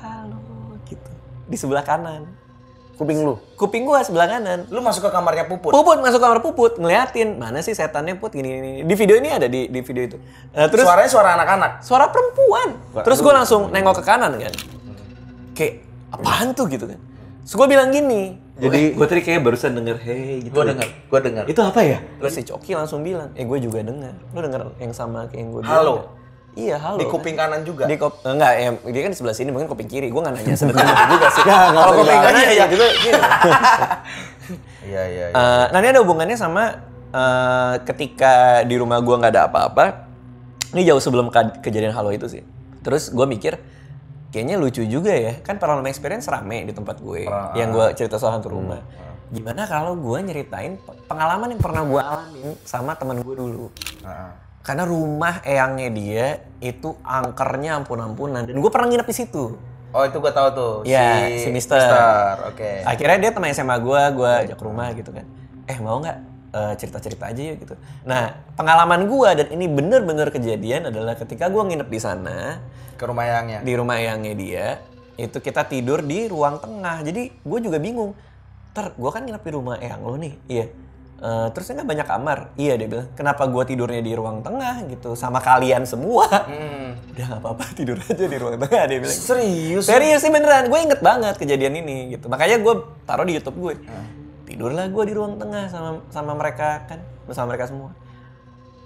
halo 0.00 0.40
gitu, 0.88 1.12
di 1.48 1.56
sebelah 1.56 1.84
kanan. 1.84 2.28
Kuping 3.00 3.24
lu. 3.24 3.40
Kuping 3.56 3.88
gue 3.88 3.96
sebelah 4.04 4.28
kanan. 4.28 4.68
lu 4.68 4.84
masuk 4.84 5.08
ke 5.08 5.10
kamarnya 5.12 5.48
Puput. 5.48 5.72
Puput 5.72 6.04
masuk 6.04 6.20
kamar 6.20 6.44
Puput 6.44 6.76
ngeliatin 6.76 7.40
mana 7.40 7.64
sih 7.64 7.72
setannya 7.72 8.20
Put 8.20 8.36
gini 8.36 8.60
gini. 8.60 8.70
Di 8.84 8.92
video 8.92 9.16
ini 9.16 9.32
ada 9.32 9.48
di 9.48 9.72
di 9.72 9.80
video 9.80 10.04
itu. 10.04 10.16
Nah, 10.52 10.68
terus 10.68 10.84
Suaranya 10.84 11.08
suara 11.08 11.28
anak-anak. 11.40 11.72
suara 11.80 12.12
perempuan. 12.12 12.76
Terus 13.00 13.24
gue 13.24 13.32
langsung 13.32 13.72
nengok 13.72 14.00
ke 14.00 14.04
kanan 14.04 14.36
kan. 14.36 14.52
Kayak 15.56 15.89
apaan 16.10 16.52
tuh 16.52 16.66
gitu 16.66 16.84
kan. 16.84 16.98
Terus 17.40 17.54
gue 17.54 17.66
bilang 17.66 17.88
gini. 17.88 18.36
Jadi 18.56 18.92
gue 18.92 19.06
tadi 19.06 19.20
kayak 19.20 19.40
barusan 19.40 19.72
denger 19.72 19.96
hey 19.98 20.44
gitu. 20.44 20.52
Gua 20.52 20.68
dengar, 20.68 20.84
gua 21.08 21.20
dengar. 21.20 21.44
Itu 21.46 21.60
apa 21.60 21.80
ya? 21.80 21.98
Terus 22.18 22.32
si 22.32 22.42
Coki 22.42 22.74
langsung 22.74 23.00
bilang, 23.00 23.32
eh 23.32 23.42
gue 23.42 23.58
juga 23.58 23.80
denger. 23.80 24.12
Lu 24.28 24.38
denger 24.38 24.62
yang 24.76 24.92
sama 24.92 25.24
kayak 25.26 25.38
yang 25.38 25.50
gue. 25.50 25.62
Halo? 25.64 25.94
nggak?" 25.96 26.18
Iya 26.50 26.76
halo. 26.76 26.98
Di 26.98 27.06
kan. 27.06 27.12
kuping 27.14 27.36
kanan 27.36 27.60
juga. 27.62 27.86
Di 27.86 27.94
kop 27.94 28.20
enggak 28.22 28.52
ya 28.52 28.68
dia 28.84 29.00
kan 29.00 29.10
di 29.10 29.16
sebelah 29.16 29.32
sini 29.32 29.48
mungkin 29.48 29.64
kuping 29.66 29.86
kiri. 29.86 30.10
Gue 30.10 30.18
nggak 30.18 30.34
nanya 30.36 30.52
sebenarnya 30.52 30.92
itu 30.92 31.06
juga 31.14 31.28
sih. 31.30 31.42
Kalau 31.46 31.92
kuping 31.96 32.20
kanan 32.20 32.36
Iya, 32.36 32.44
ya 32.44 32.52
iya. 32.52 32.64
juga 32.66 32.86
gini. 33.00 33.20
Iya, 34.82 35.02
iya, 35.06 35.24
iya. 35.26 35.26
Eh, 35.30 35.64
nah 35.70 35.78
ini 35.78 35.88
ada 35.88 36.00
hubungannya 36.00 36.34
sama 36.34 36.64
eh, 37.08 37.74
ketika 37.84 38.32
di 38.62 38.74
rumah 38.74 38.98
gua 38.98 39.16
nggak 39.16 39.32
ada 39.32 39.42
apa-apa. 39.46 39.84
Ini 40.70 40.84
jauh 40.84 41.00
sebelum 41.00 41.30
ke- 41.30 41.60
kejadian 41.60 41.90
halo 41.90 42.10
itu 42.10 42.26
sih. 42.26 42.42
Terus 42.80 43.08
gue 43.08 43.26
mikir, 43.26 43.58
kayaknya 44.30 44.56
lucu 44.56 44.82
juga 44.82 45.10
ya. 45.10 45.38
Kan 45.38 45.58
paranormal 45.58 45.86
experience 45.86 46.26
rame 46.26 46.62
di 46.62 46.72
tempat 46.72 46.98
gue. 46.98 47.26
yang 47.54 47.70
gue 47.70 47.86
cerita 47.94 48.16
soal 48.16 48.34
hantu 48.34 48.50
rumah. 48.50 48.80
Gimana 49.28 49.62
kalau 49.62 49.94
gue 49.94 50.18
nyeritain 50.20 50.74
pe- 50.74 50.96
pengalaman 51.04 51.50
yang 51.50 51.60
pernah 51.60 51.82
gue 51.82 52.00
alamin 52.00 52.48
sama 52.62 52.94
teman 52.94 53.20
gue 53.20 53.34
dulu. 53.34 53.66
Heeh. 54.02 54.30
Karena 54.60 54.84
rumah 54.84 55.40
eyangnya 55.40 55.88
dia 55.88 56.26
itu 56.58 56.92
angkernya 57.00 57.78
ampun-ampunan. 57.78 58.42
Dan 58.42 58.58
gue 58.58 58.70
pernah 58.70 58.86
nginep 58.86 59.06
di 59.06 59.16
situ. 59.16 59.44
Oh, 59.90 60.06
itu 60.06 60.22
gua 60.22 60.30
tahu 60.30 60.48
tuh. 60.54 60.74
Iya, 60.86 61.34
si 61.34 61.50
Mister. 61.50 61.82
Oke. 62.46 62.86
Akhirnya 62.86 63.18
dia 63.18 63.30
teman 63.34 63.50
SMA 63.50 63.74
gue, 63.76 64.02
gue 64.14 64.30
ajak 64.46 64.54
ke 64.54 64.62
rumah 64.62 64.94
gitu 64.94 65.10
kan. 65.10 65.26
Eh 65.66 65.78
mau 65.78 65.98
nggak 65.98 66.29
eh, 66.50 66.74
cerita-cerita 66.76 67.30
aja 67.30 67.42
yuk 67.42 67.56
gitu. 67.62 67.74
Nah 68.04 68.34
pengalaman 68.54 69.06
gue 69.06 69.30
dan 69.38 69.46
ini 69.54 69.66
bener-bener 69.66 70.28
kejadian 70.28 70.90
adalah 70.90 71.14
ketika 71.14 71.46
gue 71.46 71.62
nginep 71.62 71.88
di 71.88 72.00
sana 72.00 72.60
Ke 72.94 73.08
rumah 73.08 73.24
yangnya. 73.24 73.58
di 73.64 73.72
rumah 73.72 73.96
eyangnya 73.96 74.34
dia 74.36 74.66
itu 75.20 75.36
kita 75.36 75.68
tidur 75.68 76.00
di 76.00 76.26
ruang 76.26 76.56
tengah. 76.58 77.04
Jadi 77.04 77.28
gue 77.44 77.58
juga 77.60 77.76
bingung. 77.76 78.16
Ter, 78.72 78.94
gue 78.94 79.10
kan 79.12 79.20
nginep 79.20 79.42
di 79.42 79.52
rumah 79.52 79.76
eyang 79.76 80.00
lo 80.00 80.16
nih. 80.16 80.34
Iya. 80.48 80.66
Eh, 81.20 81.48
terusnya 81.52 81.84
nggak 81.84 81.90
banyak 81.92 82.08
kamar. 82.08 82.38
Iya 82.56 82.72
dia 82.80 82.88
bilang. 82.88 83.08
Kenapa 83.12 83.44
gue 83.44 83.62
tidurnya 83.68 84.00
di 84.00 84.16
ruang 84.16 84.40
tengah 84.40 84.88
gitu 84.88 85.12
sama 85.12 85.44
kalian 85.44 85.84
semua? 85.84 86.24
Hmm. 86.48 86.96
Udah 87.12 87.24
nggak 87.36 87.40
apa-apa 87.44 87.64
tidur 87.76 88.00
aja 88.00 88.24
di 88.24 88.36
ruang 88.40 88.56
tengah 88.56 88.82
dia 88.88 88.98
bilang. 89.04 89.12
Serius? 89.20 89.84
Serius 89.84 90.24
sih 90.24 90.32
beneran, 90.32 90.72
gue 90.72 90.78
inget 90.80 91.00
banget 91.04 91.36
kejadian 91.36 91.76
ini 91.76 92.16
gitu. 92.16 92.32
Makanya 92.32 92.56
gue 92.64 92.74
taruh 93.04 93.28
di 93.28 93.36
YouTube 93.36 93.60
gue. 93.60 93.74
Tidurlah 94.60 94.92
gue 94.92 95.04
di 95.08 95.14
ruang 95.16 95.40
tengah 95.40 95.72
sama 95.72 96.04
sama 96.12 96.36
mereka 96.36 96.84
kan, 96.84 97.00
bersama 97.24 97.56
mereka 97.56 97.72
semua. 97.72 97.96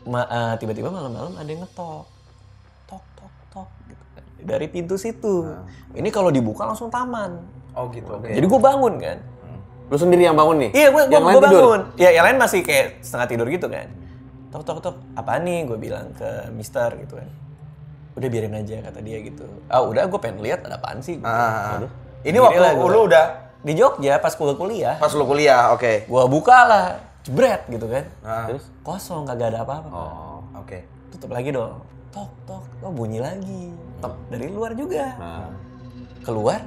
Ma- 0.06 0.30
eh, 0.30 0.54
tiba-tiba 0.62 0.86
malam-malam 0.86 1.34
ada 1.34 1.50
yang 1.50 1.66
ngetok, 1.66 2.06
tok 2.86 3.02
tok 3.18 3.34
tok 3.50 3.68
gitu 3.90 4.04
kan. 4.14 4.22
Dari 4.38 4.70
pintu 4.70 4.94
situ. 4.94 5.42
Ini 5.98 6.14
kalau 6.14 6.30
dibuka 6.30 6.62
langsung 6.62 6.94
taman. 6.94 7.42
Oh, 7.74 7.90
gitu. 7.90 8.06
Oke. 8.06 8.30
Jadi 8.30 8.46
gue 8.46 8.60
bangun 8.62 9.02
kan. 9.02 9.18
Lu 9.90 9.98
sendiri 9.98 10.22
yang 10.22 10.38
bangun 10.38 10.62
nih? 10.62 10.70
Iya, 10.78 10.88
gue 10.94 11.02
Yang 11.10 11.24
lain 11.26 11.36
tidur? 11.42 11.50
bangun. 11.50 11.80
Ya, 11.98 12.10
yang 12.14 12.24
lain 12.30 12.38
masih 12.38 12.60
kayak 12.62 13.02
setengah 13.02 13.26
tidur 13.34 13.46
gitu 13.50 13.66
kan. 13.66 13.90
Tok 14.54 14.62
tok 14.62 14.78
tok, 14.78 14.96
apaan 15.18 15.42
nih? 15.42 15.66
Gue 15.66 15.78
bilang 15.90 16.14
ke 16.14 16.54
Mister 16.54 16.94
gitu 17.02 17.18
kan. 17.18 17.26
Udah 18.14 18.28
biarin 18.30 18.54
aja 18.54 18.78
kata 18.78 19.02
dia 19.02 19.18
gitu. 19.26 19.42
Ah 19.66 19.82
udah, 19.82 20.06
gue 20.06 20.20
pengen 20.22 20.38
lihat 20.38 20.62
ada 20.70 20.78
apaan 20.78 21.02
sih. 21.02 21.18
Ah, 21.26 21.34
ah, 21.34 21.82
ah. 21.82 21.90
Ini 22.22 22.38
waktu 22.38 22.62
lu 22.78 23.10
udah 23.10 23.43
di 23.64 23.72
Jogja 23.72 24.20
pas 24.20 24.30
gue 24.30 24.54
kuliah, 24.54 24.94
pas 24.94 25.08
lu 25.10 25.24
kuliah, 25.24 25.72
oke. 25.72 26.04
gue 26.04 26.22
buka 26.28 26.58
lah, 26.62 26.84
jebret 27.22 27.64
gitu 27.66 27.88
kan. 27.88 28.04
Ah. 28.20 28.44
Terus 28.46 28.68
kosong, 28.80 29.24
kagak 29.24 29.50
ada 29.50 29.64
apa-apa. 29.64 29.88
Oh. 29.88 30.40
Oke. 30.54 30.84
tutup 31.10 31.30
lagi 31.30 31.50
dong 31.50 31.78
tok 32.10 32.30
tok 32.42 32.62
oh 32.80 32.90
bunyi 32.90 33.18
lagi 33.18 33.70
tok 33.98 34.14
dari 34.28 34.46
luar 34.46 34.74
juga 34.74 35.14
Nah. 35.14 35.50
keluar 36.22 36.58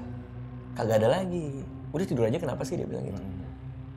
kagak 0.73 1.03
ada 1.03 1.19
lagi 1.19 1.63
udah 1.89 2.03
tidur 2.03 2.23
aja 2.23 2.35
kenapa 2.35 2.63
sih 2.63 2.75
dia 2.75 2.83
bilang 2.83 3.03
gitu 3.05 3.19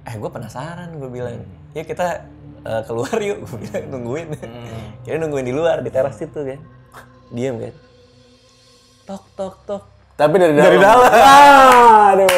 eh 0.01 0.15
gue 0.15 0.27
penasaran 0.27 0.91
gue 0.91 1.07
bilang 1.07 1.39
ya 1.71 1.83
kita 1.83 2.27
eh, 2.63 2.83
keluar 2.83 3.15
yuk 3.19 3.47
gue 3.47 3.57
bilang 3.63 3.85
nungguin 3.89 4.27
kira 5.03 5.17
nungguin 5.19 5.47
di 5.47 5.55
luar 5.55 5.83
di 5.83 5.91
teras 5.91 6.19
itu 6.19 6.35
kan 6.35 6.59
diam 7.31 7.59
kan 7.59 7.75
tok 9.07 9.25
tok 9.33 9.55
tok 9.65 9.83
Tapi 10.15 10.35
dari 10.35 10.53
dalam. 10.53 10.67
Dari 10.67 10.79
dalam. 10.79 11.11
Ah, 11.15 12.05
aduh. 12.13 12.29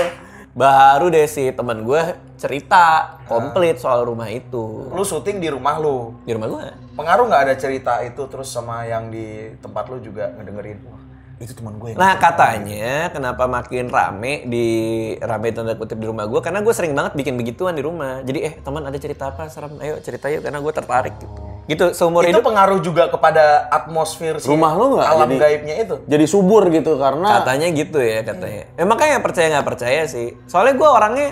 Baru 0.53 1.09
deh 1.09 1.25
si 1.25 1.49
teman 1.49 1.81
gue 1.81 2.03
cerita 2.37 3.17
komplit 3.25 3.81
soal 3.81 4.05
rumah 4.05 4.29
itu 4.29 4.93
Lu 4.93 5.01
syuting 5.01 5.41
di 5.41 5.49
rumah 5.49 5.81
lu. 5.81 6.13
di 6.29 6.33
rumah 6.37 6.49
gue 6.53 6.65
Pengaruh 6.93 7.25
nggak 7.25 7.43
ada 7.49 7.55
cerita 7.57 8.05
itu 8.05 8.21
terus 8.29 8.53
sama 8.53 8.85
yang 8.85 9.09
di 9.09 9.49
tempat 9.65 9.89
lu 9.89 9.97
juga 10.05 10.29
ngedengerin? 10.37 10.77
Wah, 10.85 11.01
itu 11.41 11.57
teman 11.57 11.81
gue. 11.81 11.97
yang 11.97 11.99
Nah 11.99 12.21
katanya 12.21 13.09
kenapa 13.09 13.49
makin 13.49 13.89
rame 13.89 14.45
di 14.45 14.69
rame 15.17 15.49
tanda 15.57 15.73
kutip 15.73 15.97
di 15.97 16.05
rumah 16.05 16.29
gue 16.29 16.41
karena 16.45 16.61
gue 16.61 16.75
sering 16.77 16.93
banget 16.93 17.17
bikin 17.17 17.41
begituan 17.41 17.73
di 17.73 17.81
rumah. 17.81 18.21
Jadi 18.21 18.39
eh 18.45 18.55
teman 18.61 18.85
ada 18.85 18.99
cerita 19.01 19.33
apa 19.33 19.49
serem? 19.49 19.81
Ayo 19.81 20.05
cerita 20.05 20.29
yuk 20.29 20.45
karena 20.45 20.61
gue 20.61 20.73
tertarik 20.77 21.17
gitu. 21.17 21.52
Gitu 21.63 21.95
seumur 21.95 22.27
itu 22.27 22.35
hidup. 22.35 22.43
pengaruh 22.43 22.83
juga 22.83 23.07
kepada 23.07 23.71
atmosfer 23.71 24.43
si 24.43 24.51
Rumah 24.51 24.73
lu 24.75 24.99
nggak? 24.99 25.07
alam 25.07 25.29
jadi- 25.29 25.39
gaibnya 25.39 25.75
itu. 25.79 25.95
Jadi 26.05 26.25
subur 26.27 26.67
gitu 26.69 26.99
karena 26.99 27.41
katanya 27.41 27.67
gitu 27.71 27.99
ya 27.99 28.21
katanya. 28.23 28.67
Emang 28.75 28.99
kayak 28.99 29.23
percaya 29.23 29.47
nggak 29.49 29.67
percaya 29.67 30.03
sih. 30.05 30.35
Soalnya 30.45 30.75
gue 30.75 30.89
orangnya 30.89 31.29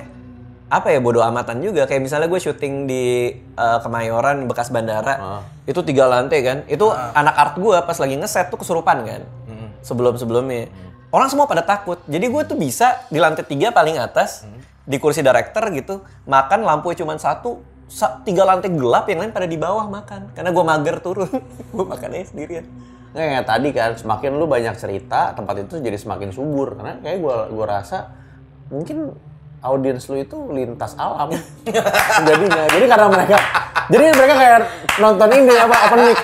apa 0.70 0.94
ya 0.94 1.02
bodoh 1.02 1.18
amatan 1.20 1.58
juga. 1.58 1.82
Kayak 1.84 2.06
misalnya 2.06 2.30
gue 2.30 2.38
syuting 2.38 2.86
di 2.86 3.04
eh, 3.34 3.78
Kemayoran 3.82 4.46
bekas 4.46 4.70
bandara 4.70 5.18
itu 5.66 5.82
tiga 5.82 6.06
lantai 6.06 6.40
kan? 6.40 6.58
Itu 6.66 6.88
anak 6.90 7.34
art 7.34 7.54
gue 7.58 7.76
pas 7.82 7.98
lagi 7.98 8.14
ngeset 8.14 8.48
tuh 8.48 8.58
kesurupan 8.58 9.02
kan? 9.02 9.22
Sebelum 9.82 10.14
sebelumnya 10.14 10.70
orang 11.10 11.26
semua 11.26 11.50
pada 11.50 11.66
takut. 11.66 11.98
Jadi 12.06 12.26
gue 12.28 12.42
tuh 12.44 12.54
bisa 12.54 13.02
di 13.08 13.18
lantai 13.18 13.42
tiga 13.42 13.72
paling 13.72 13.98
atas 13.98 14.46
di 14.80 14.96
kursi 14.96 15.20
director 15.20 15.62
gitu 15.70 16.02
makan 16.24 16.62
lampu 16.62 16.90
cuma 16.92 17.14
satu 17.14 17.58
sa- 17.58 17.69
tiga 18.22 18.42
lantai 18.46 18.70
gelap 18.70 19.10
yang 19.10 19.18
lain 19.26 19.32
pada 19.34 19.50
di 19.50 19.58
bawah 19.58 19.90
makan. 19.90 20.30
Karena 20.32 20.50
gue 20.54 20.64
mager 20.64 20.96
turun. 21.02 21.30
Gue 21.74 21.84
makannya 21.84 22.22
sendirian. 22.22 22.66
Nggak, 23.10 23.26
kayak 23.26 23.46
tadi 23.46 23.68
kan 23.74 23.90
semakin 23.98 24.30
lu 24.38 24.46
banyak 24.46 24.74
cerita 24.78 25.34
tempat 25.34 25.66
itu 25.66 25.82
jadi 25.82 25.98
semakin 25.98 26.30
subur. 26.30 26.78
Karena 26.78 27.02
kayak 27.02 27.18
gua 27.18 27.50
gua 27.50 27.66
rasa 27.82 28.14
mungkin 28.70 29.10
audiens 29.66 30.06
lu 30.06 30.22
itu 30.22 30.38
lintas 30.54 30.94
alam. 30.94 31.34
Jadinya 32.28 32.70
jadi 32.70 32.86
karena 32.86 33.08
mereka 33.10 33.36
jadi 33.90 34.14
mereka 34.14 34.34
kayak 34.38 34.58
nonton 35.02 35.28
ini 35.34 35.54
apa 35.58 35.76
apa 35.90 35.94
nih? 35.98 36.16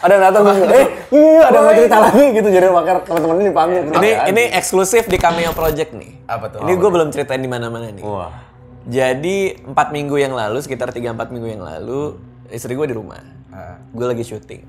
Ada 0.00 0.12
yang 0.16 0.22
datang 0.30 0.42
eh 0.70 0.86
iya 1.10 1.42
ada 1.50 1.56
yang 1.58 1.66
mau 1.66 1.74
cerita 1.74 1.98
lagi 1.98 2.24
gitu. 2.30 2.48
Jadi 2.48 2.66
makanya 2.70 2.98
teman-teman 3.02 3.34
ini 3.34 3.46
dipanggil 3.50 3.80
ini 3.98 4.10
ini 4.30 4.42
eksklusif 4.54 5.10
di 5.10 5.18
Cameo 5.18 5.50
Project 5.50 5.98
nih. 5.98 6.30
Apa 6.30 6.46
tuh? 6.46 6.62
ini 6.62 6.78
gue 6.78 6.90
belum 6.94 7.10
ceritain 7.10 7.42
di 7.42 7.50
mana-mana 7.50 7.90
nih. 7.90 8.06
Wah 8.06 8.49
Jadi 8.88 9.60
empat 9.60 9.92
minggu 9.92 10.16
yang 10.16 10.32
lalu, 10.32 10.64
sekitar 10.64 10.88
3-4 10.88 11.34
minggu 11.34 11.48
yang 11.52 11.62
lalu, 11.64 12.16
istri 12.48 12.72
gue 12.72 12.86
di 12.88 12.96
rumah. 12.96 13.20
Ah. 13.52 13.76
Gue 13.92 14.06
lagi 14.08 14.24
syuting. 14.24 14.62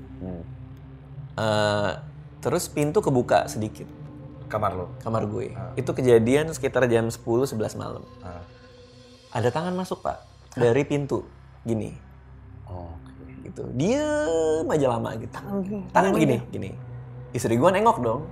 Eh, 1.32 1.92
terus 2.44 2.68
pintu 2.68 3.00
kebuka 3.00 3.48
sedikit, 3.48 3.88
kamar 4.52 4.76
lu. 4.76 4.86
kamar 5.00 5.24
gue. 5.24 5.56
Itu 5.80 5.96
kejadian 5.96 6.52
sekitar 6.52 6.84
jam 6.92 7.08
10-11 7.08 7.56
malam. 7.80 8.04
Ah. 8.20 8.44
Ada 9.32 9.48
tangan 9.48 9.72
masuk 9.72 10.04
pak, 10.04 10.28
dari 10.52 10.84
pintu. 10.84 11.24
Gini, 11.64 11.94
oh 12.68 12.92
gitu. 13.42 13.68
Diem 13.76 14.66
aja 14.66 14.86
lama 14.88 15.10
gitu. 15.16 15.36
Tangan 15.92 16.12
gini, 16.16 16.36
gini. 16.48 16.70
Istri 17.32 17.56
gue 17.56 17.70
nengok 17.70 17.98
dong. 18.00 18.22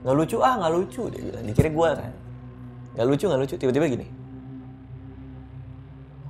Nggak 0.00 0.14
lucu 0.16 0.36
ah, 0.40 0.54
nggak 0.60 0.72
lucu. 0.72 1.02
Dia 1.12 1.20
bilang, 1.20 1.44
dikira 1.44 1.70
gue 1.70 1.88
kan. 1.96 2.12
Nggak 2.96 3.06
lucu, 3.06 3.24
nggak 3.28 3.40
lucu. 3.40 3.54
Tiba-tiba 3.60 3.86
gini. 3.88 4.06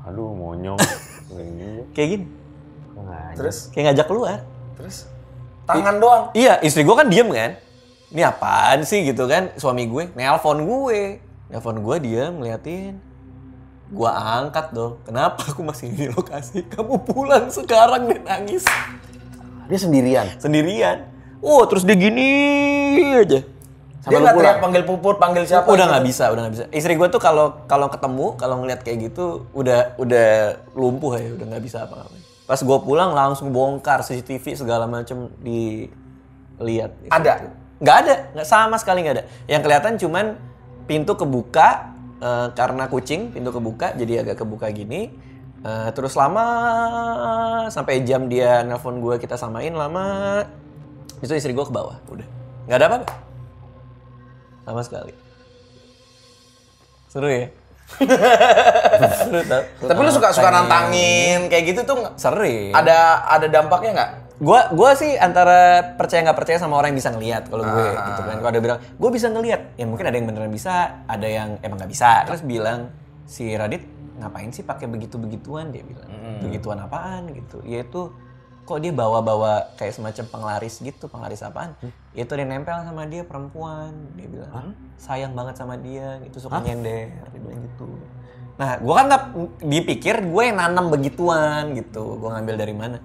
Aduh 0.02 0.32
monyong 0.32 0.80
Kayak 1.94 2.08
gini. 2.16 2.26
nggak 2.90 3.26
Terus 3.38 3.56
Kayak 3.70 3.84
ngajak 3.94 4.06
keluar. 4.06 4.38
terus 4.74 5.06
tangan 5.64 5.96
doang. 6.00 6.24
Iya, 6.34 6.58
istri 6.60 6.82
gue 6.82 6.96
kan 6.96 7.06
diem 7.06 7.30
kan. 7.30 7.54
Ini 8.10 8.22
apaan 8.26 8.82
sih 8.82 9.06
gitu 9.06 9.30
kan? 9.30 9.54
Suami 9.54 9.86
gue 9.86 10.10
nelpon 10.12 10.66
gue. 10.66 11.22
Nelpon 11.46 11.78
gue 11.78 11.96
diem 12.02 12.32
ngeliatin. 12.34 12.98
Gue 13.90 14.10
angkat 14.10 14.74
dong. 14.74 14.98
Kenapa 15.06 15.46
aku 15.46 15.62
masih 15.62 15.94
di 15.94 16.10
lokasi? 16.10 16.66
Kamu 16.66 17.06
pulang 17.06 17.46
sekarang 17.50 18.10
dan 18.10 18.22
nangis. 18.22 18.66
dia 19.70 19.78
sendirian 19.78 20.26
Sendirian. 20.42 21.06
Oh, 21.38 21.62
terus 21.70 21.86
dia 21.86 21.94
gini 21.94 22.26
aja. 23.14 23.46
Dia 24.08 24.16
nggak 24.16 24.36
teriak 24.40 24.58
panggil 24.64 24.82
puput, 24.88 25.16
panggil 25.20 25.44
siapa? 25.44 25.68
udah 25.68 25.84
gitu? 25.84 25.92
nggak 25.92 26.04
bisa, 26.08 26.24
udah 26.32 26.40
nggak 26.48 26.54
bisa. 26.56 26.64
Istri 26.72 26.92
gue 26.96 27.08
tuh 27.12 27.20
kalau 27.20 27.68
kalau 27.68 27.92
ketemu, 27.92 28.26
kalau 28.40 28.64
ngeliat 28.64 28.80
kayak 28.80 29.12
gitu, 29.12 29.44
udah 29.52 29.92
udah 30.00 30.28
lumpuh 30.72 31.20
ya, 31.20 31.36
udah 31.36 31.46
nggak 31.52 31.64
bisa 31.68 31.84
apa-apa. 31.84 32.16
Pas 32.48 32.56
gue 32.56 32.78
pulang 32.80 33.12
langsung 33.12 33.52
bongkar 33.52 34.00
CCTV 34.00 34.56
segala 34.56 34.88
macem 34.88 35.28
dilihat. 35.44 36.96
gitu. 37.04 37.12
Ada? 37.12 37.52
Nggak 37.76 37.96
ada, 38.00 38.14
nggak 38.40 38.48
sama 38.48 38.76
sekali 38.80 39.04
nggak 39.04 39.16
ada. 39.20 39.24
Yang 39.44 39.60
kelihatan 39.68 39.92
cuman 40.00 40.26
pintu 40.88 41.12
kebuka 41.20 41.92
eh, 42.24 42.48
karena 42.56 42.88
kucing, 42.88 43.36
pintu 43.36 43.52
kebuka 43.52 43.92
jadi 44.00 44.24
agak 44.24 44.40
kebuka 44.40 44.72
gini. 44.72 45.12
Eh, 45.60 45.88
terus 45.92 46.16
lama 46.16 47.68
sampai 47.68 48.00
jam 48.08 48.32
dia 48.32 48.64
nelpon 48.64 48.96
gue 49.04 49.20
kita 49.20 49.36
samain 49.36 49.76
lama. 49.76 50.40
Itu 51.20 51.36
istri 51.36 51.52
gue 51.52 51.68
ke 51.68 51.74
bawah, 51.74 52.00
udah 52.08 52.24
nggak 52.64 52.80
ada 52.80 52.88
apa-apa 52.88 53.29
sama 54.62 54.80
sekali. 54.80 55.12
Seru 57.06 57.26
ya? 57.26 57.46
Seru 59.18 59.40
tau? 59.44 59.62
Tapi 59.82 60.00
lu 60.00 60.10
suka 60.10 60.30
suka 60.30 60.48
nantangin 60.48 61.46
kayak 61.46 61.64
gitu 61.66 61.80
tuh 61.82 61.96
nggak- 61.98 62.14
Sering. 62.16 62.70
ada 62.70 63.26
ada 63.26 63.46
dampaknya 63.46 63.90
nggak? 63.92 64.10
Gua 64.38 64.70
gua 64.70 64.94
sih 64.94 65.14
antara 65.14 65.82
percaya 65.94 66.22
nggak 66.22 66.38
percaya 66.38 66.56
sama 66.56 66.74
orang 66.74 66.94
yang 66.94 66.98
bisa 66.98 67.10
ngelihat 67.10 67.42
kalau 67.46 67.60
gue 67.62 67.86
Ah. 67.90 68.08
gitu 68.08 68.22
kan. 68.22 68.36
Kalau 68.38 68.48
ada 68.48 68.60
bilang, 68.60 68.78
"Gue 68.94 69.10
bisa 69.10 69.28
ngelihat." 69.28 69.76
Ya 69.76 69.84
mungkin 69.84 70.06
ada 70.06 70.16
yang 70.16 70.24
beneran 70.24 70.48
bisa, 70.48 70.74
ada 71.04 71.28
yang 71.28 71.60
emang 71.60 71.76
nggak 71.76 71.90
bisa. 71.90 72.24
Terus 72.24 72.40
bilang 72.40 72.88
si 73.26 73.52
Radit, 73.52 73.84
"Ngapain 74.16 74.48
sih 74.48 74.62
pakai 74.62 74.86
begitu-begituan?" 74.86 75.68
dia 75.68 75.82
bilang. 75.82 76.08
"Begituan 76.40 76.78
apaan?" 76.78 77.28
gitu. 77.30 77.60
Yaitu 77.62 78.08
kok 78.70 78.78
dia 78.78 78.94
bawa-bawa 78.94 79.74
kayak 79.74 79.98
semacam 79.98 80.24
penglaris 80.30 80.78
gitu, 80.78 81.10
penglaris 81.10 81.42
apaan? 81.42 81.74
Itu 82.14 82.38
dia 82.38 82.46
nempel 82.46 82.86
sama 82.86 83.02
dia 83.10 83.26
perempuan, 83.26 83.90
dia 84.14 84.30
bilang. 84.30 84.78
Sayang 84.94 85.34
banget 85.34 85.58
sama 85.58 85.74
dia, 85.74 86.22
gitu 86.22 86.38
suka 86.38 86.62
nyender, 86.62 87.10
dia 87.10 87.40
bilang 87.42 87.66
gitu. 87.66 87.90
Nah, 88.54 88.78
gua 88.78 88.94
kan 89.02 89.04
nggak 89.10 89.24
dipikir 89.66 90.22
gue 90.22 90.42
yang 90.46 90.62
nanam 90.62 90.92
begituan 90.94 91.74
gitu. 91.74 92.20
Gua 92.22 92.38
ngambil 92.38 92.54
dari 92.60 92.74
mana? 92.76 92.98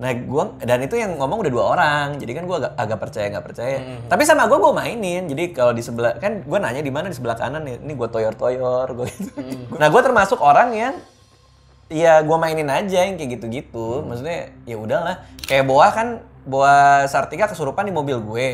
Nah, 0.00 0.08
gua 0.24 0.56
dan 0.58 0.82
itu 0.82 0.98
yang 0.98 1.14
ngomong 1.20 1.46
udah 1.46 1.52
dua 1.52 1.64
orang. 1.78 2.06
Jadi 2.16 2.32
kan 2.34 2.48
gua 2.48 2.56
agak, 2.64 2.72
agak 2.80 2.98
percaya 2.98 3.26
nggak 3.30 3.46
percaya. 3.46 3.78
Tapi 4.08 4.22
sama 4.24 4.48
gua 4.50 4.58
gua 4.58 4.72
mainin. 4.82 5.28
Jadi 5.30 5.52
kalau 5.54 5.70
di 5.76 5.84
sebelah 5.84 6.18
kan 6.18 6.42
gua 6.42 6.58
nanya 6.58 6.82
di 6.82 6.90
mana 6.90 7.06
di 7.06 7.14
sebelah 7.14 7.36
kanan 7.38 7.62
nih. 7.62 7.78
Ini 7.78 7.92
gua 7.94 8.08
toyor-toyor 8.10 8.88
gua 8.98 9.06
gitu. 9.06 9.30
Nah, 9.78 9.86
gua 9.92 10.02
termasuk 10.02 10.42
orang 10.42 10.74
yang 10.74 10.94
ya 11.92 12.24
gua 12.24 12.40
mainin 12.40 12.66
aja 12.72 13.04
yang 13.04 13.20
kayak 13.20 13.38
gitu-gitu. 13.38 14.02
Maksudnya 14.02 14.50
ya 14.64 14.76
udahlah. 14.80 15.16
Kayak 15.44 15.64
Boa 15.68 15.88
kan 15.92 16.08
Boa 16.42 17.06
Sartika 17.06 17.46
kesurupan 17.46 17.86
di 17.86 17.94
mobil 17.94 18.18
gue. 18.18 18.48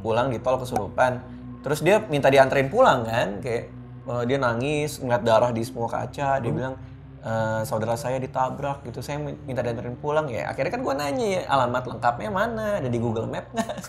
Pulang 0.00 0.30
di 0.30 0.38
tol 0.38 0.56
kesurupan. 0.56 1.20
Terus 1.66 1.82
dia 1.82 1.98
minta 2.06 2.30
dianterin 2.30 2.70
pulang 2.70 3.02
kan 3.02 3.42
kayak 3.42 3.64
eh, 4.06 4.22
dia 4.30 4.38
nangis 4.38 5.02
ngeliat 5.02 5.22
darah 5.26 5.50
di 5.50 5.66
semua 5.66 5.90
kaca. 5.90 6.38
Dia 6.38 6.52
bilang 6.54 6.78
"Eh, 7.26 7.60
saudara 7.66 7.98
saya 7.98 8.22
ditabrak 8.22 8.86
gitu. 8.86 9.02
Saya 9.02 9.18
minta 9.18 9.58
dianterin 9.58 9.98
pulang 9.98 10.30
ya. 10.30 10.46
Akhirnya 10.46 10.70
kan 10.70 10.86
gua 10.86 10.94
nanya 10.94 11.26
ya, 11.26 11.40
alamat 11.50 11.82
lengkapnya 11.82 12.30
mana? 12.30 12.78
Ada 12.78 12.86
di 12.86 13.02
Google 13.02 13.26
Map 13.26 13.50
nggak? 13.50 13.82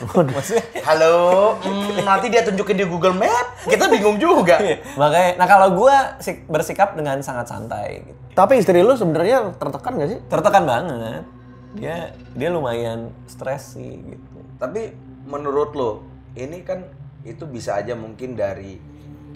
Maksudnya 0.32 0.64
Halo, 0.88 1.52
hmm, 1.60 2.00
nanti 2.00 2.32
dia 2.32 2.40
tunjukin 2.40 2.80
di 2.80 2.88
Google 2.88 3.12
Map, 3.12 3.60
kita 3.68 3.92
bingung 3.92 4.16
juga. 4.16 4.56
makanya 4.96 5.36
nah 5.36 5.44
kalau 5.44 5.76
gua 5.76 6.16
sik- 6.16 6.48
bersikap 6.48 6.96
dengan 6.96 7.20
sangat 7.20 7.50
santai 7.50 8.08
gitu. 8.08 8.16
tapi 8.32 8.62
istri 8.62 8.80
lu 8.80 8.94
sebenarnya 8.94 9.52
tertekan 9.58 9.98
gak 9.98 10.08
sih 10.08 10.18
tertekan 10.30 10.62
banget 10.64 11.26
dia 11.74 12.14
dia 12.32 12.48
lumayan 12.48 13.10
stres 13.26 13.74
sih 13.76 14.00
gitu 14.00 14.38
Tapi 14.56 14.90
menurut 15.26 15.70
lo, 15.74 15.90
ini 16.34 16.64
kan 16.64 16.86
itu 17.22 17.44
bisa 17.44 17.76
aja 17.76 17.92
mungkin 17.92 18.32
dari 18.32 18.78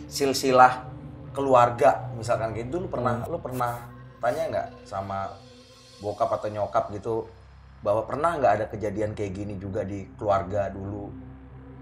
silsilah 0.06 0.91
keluarga 1.32 2.12
misalkan 2.14 2.52
gitu 2.56 2.80
lu 2.80 2.88
pernah 2.88 3.24
lu 3.26 3.40
pernah 3.40 3.88
tanya 4.22 4.42
nggak 4.48 4.68
sama 4.86 5.32
bokap 5.98 6.30
atau 6.38 6.48
nyokap 6.52 6.92
gitu 6.94 7.26
bahwa 7.82 8.06
pernah 8.06 8.38
nggak 8.38 8.52
ada 8.62 8.66
kejadian 8.70 9.16
kayak 9.18 9.32
gini 9.34 9.54
juga 9.58 9.82
di 9.82 10.06
keluarga 10.14 10.70
dulu 10.70 11.10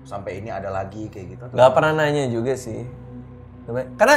sampai 0.09 0.41
ini 0.41 0.49
ada 0.49 0.73
lagi 0.73 1.13
kayak 1.13 1.27
gitu 1.37 1.45
nggak 1.53 1.73
pernah 1.77 1.93
nanya 1.93 2.25
juga 2.33 2.57
sih 2.57 2.89
karena 3.71 4.17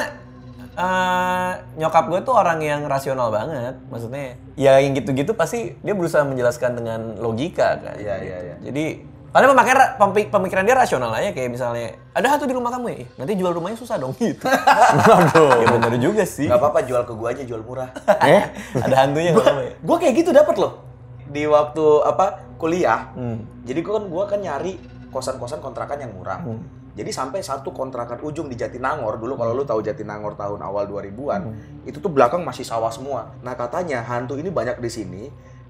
eh, 0.73 1.51
nyokap 1.77 2.09
gue 2.09 2.19
tuh 2.25 2.33
orang 2.33 2.59
yang 2.61 2.81
rasional 2.89 3.29
banget. 3.29 3.77
Maksudnya, 3.89 4.37
ya 4.57 4.81
yang 4.81 4.97
gitu-gitu 4.97 5.37
pasti 5.37 5.77
dia 5.85 5.93
berusaha 5.93 6.25
menjelaskan 6.25 6.81
dengan 6.81 6.99
logika 7.21 7.77
kan. 7.77 7.95
Iya, 7.97 8.15
iya, 8.25 8.37
iya. 8.41 8.55
Jadi, 8.65 8.85
paling 9.33 9.49
pemikiran, 9.49 9.87
pempi- 9.97 10.29
pemikiran 10.29 10.61
dia 10.61 10.77
rasional 10.77 11.09
aja 11.09 11.29
kayak 11.29 11.49
misalnya, 11.49 11.97
ada 12.11 12.27
hantu 12.29 12.45
di 12.45 12.53
rumah 12.53 12.69
kamu 12.69 12.85
ya? 12.87 12.97
Nanti 13.17 13.33
jual 13.33 13.49
rumahnya 13.51 13.75
susah 13.75 13.97
dong 13.97 14.13
gitu. 14.15 14.45
Waduh. 15.09 15.57
ya 15.57 15.67
bener 15.73 15.93
juga 15.97 16.21
sih. 16.23 16.45
Gak 16.45 16.55
apa-apa 16.55 16.79
jual 16.83 17.01
ke 17.01 17.11
gua 17.11 17.29
aja 17.29 17.41
jual 17.41 17.59
murah. 17.59 17.89
Eh? 18.23 18.43
ada 18.77 18.95
hantunya 18.99 19.33
nggak 19.33 19.47
apa 19.47 19.61
ya? 19.63 19.71
gue 19.75 19.97
kayak 19.97 20.13
gitu 20.15 20.29
dapat 20.31 20.55
loh 20.55 20.73
di 21.25 21.43
waktu 21.43 21.81
apa 22.03 22.25
kuliah 22.55 23.09
Hmm. 23.11 23.41
jadi 23.61 23.79
gue 23.79 23.89
kan 23.91 24.05
gua 24.05 24.23
kan 24.25 24.37
nyari 24.37 24.77
kosan-kosan 25.09 25.59
kontrakan 25.59 25.97
yang 25.99 26.13
murah 26.13 26.39
Hmm. 26.39 26.61
jadi 26.93 27.09
sampai 27.09 27.41
satu 27.41 27.69
kontrakan 27.69 28.21
ujung 28.21 28.45
di 28.45 28.55
Jatinangor 28.55 29.17
dulu 29.17 29.33
kalau 29.33 29.51
lu 29.51 29.63
tahu 29.63 29.81
Jatinangor 29.81 30.33
tahun 30.33 30.61
awal 30.61 30.85
2000-an 30.85 31.41
Hmm. 31.43 31.57
itu 31.83 31.97
tuh 31.97 32.07
belakang 32.07 32.41
masih 32.41 32.61
sawah 32.61 32.89
semua 32.89 33.33
nah 33.39 33.53
katanya 33.53 34.01
hantu 34.03 34.37
ini 34.37 34.47
banyak 34.47 34.77
di 34.77 34.87
sini 34.87 35.23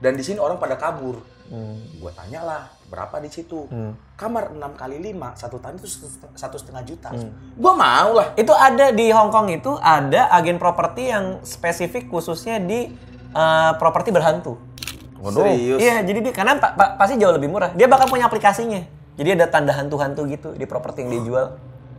dan 0.03 0.13
di 0.13 0.22
sini 0.22 0.38
orang 0.38 0.60
pada 0.60 0.75
kabur 0.75 1.24
Hmm. 1.43 1.75
gue 1.93 2.12
tanya 2.13 2.39
lah 2.41 2.63
berapa 2.86 3.19
di 3.19 3.27
situ 3.27 3.67
kamar 4.15 4.50
6 4.50 4.74
kali 4.74 4.95
5 5.05 5.36
satu 5.36 5.60
tahun 5.60 5.75
itu 5.75 5.88
satu 6.33 6.55
setengah 6.55 6.83
juta 6.83 7.10
Hmm. 7.10 7.29
gue 7.53 7.74
mau 7.74 8.10
lah 8.12 8.31
Itu 8.33 8.51
ada 8.51 8.89
di 8.89 9.07
Hong 9.10 9.27
Kong 9.29 9.51
itu 9.51 9.75
ada 9.77 10.31
agen 10.31 10.55
properti 10.55 11.07
yang 11.07 11.43
spesifik 11.43 12.07
khususnya 12.07 12.57
di 12.57 12.95
eh, 13.29 13.72
properti 13.75 14.10
berhantu. 14.10 14.55
serius 15.25 15.79
Iya, 15.79 16.01
jadi 16.01 16.19
dia 16.22 16.33
karena 16.33 16.53
pa- 16.55 16.69
pa- 16.72 16.93
pasti 16.95 17.15
jauh 17.15 17.31
lebih 17.31 17.48
murah. 17.48 17.72
Dia 17.72 17.88
bakal 17.88 18.05
punya 18.05 18.25
aplikasinya. 18.25 18.83
Jadi 19.13 19.29
ada 19.33 19.45
tanda 19.45 19.72
hantu-hantu 19.72 20.25
gitu 20.27 20.51
di 20.51 20.65
properti 20.65 21.01
yang 21.01 21.10
dia 21.12 21.22
jual. 21.24 21.48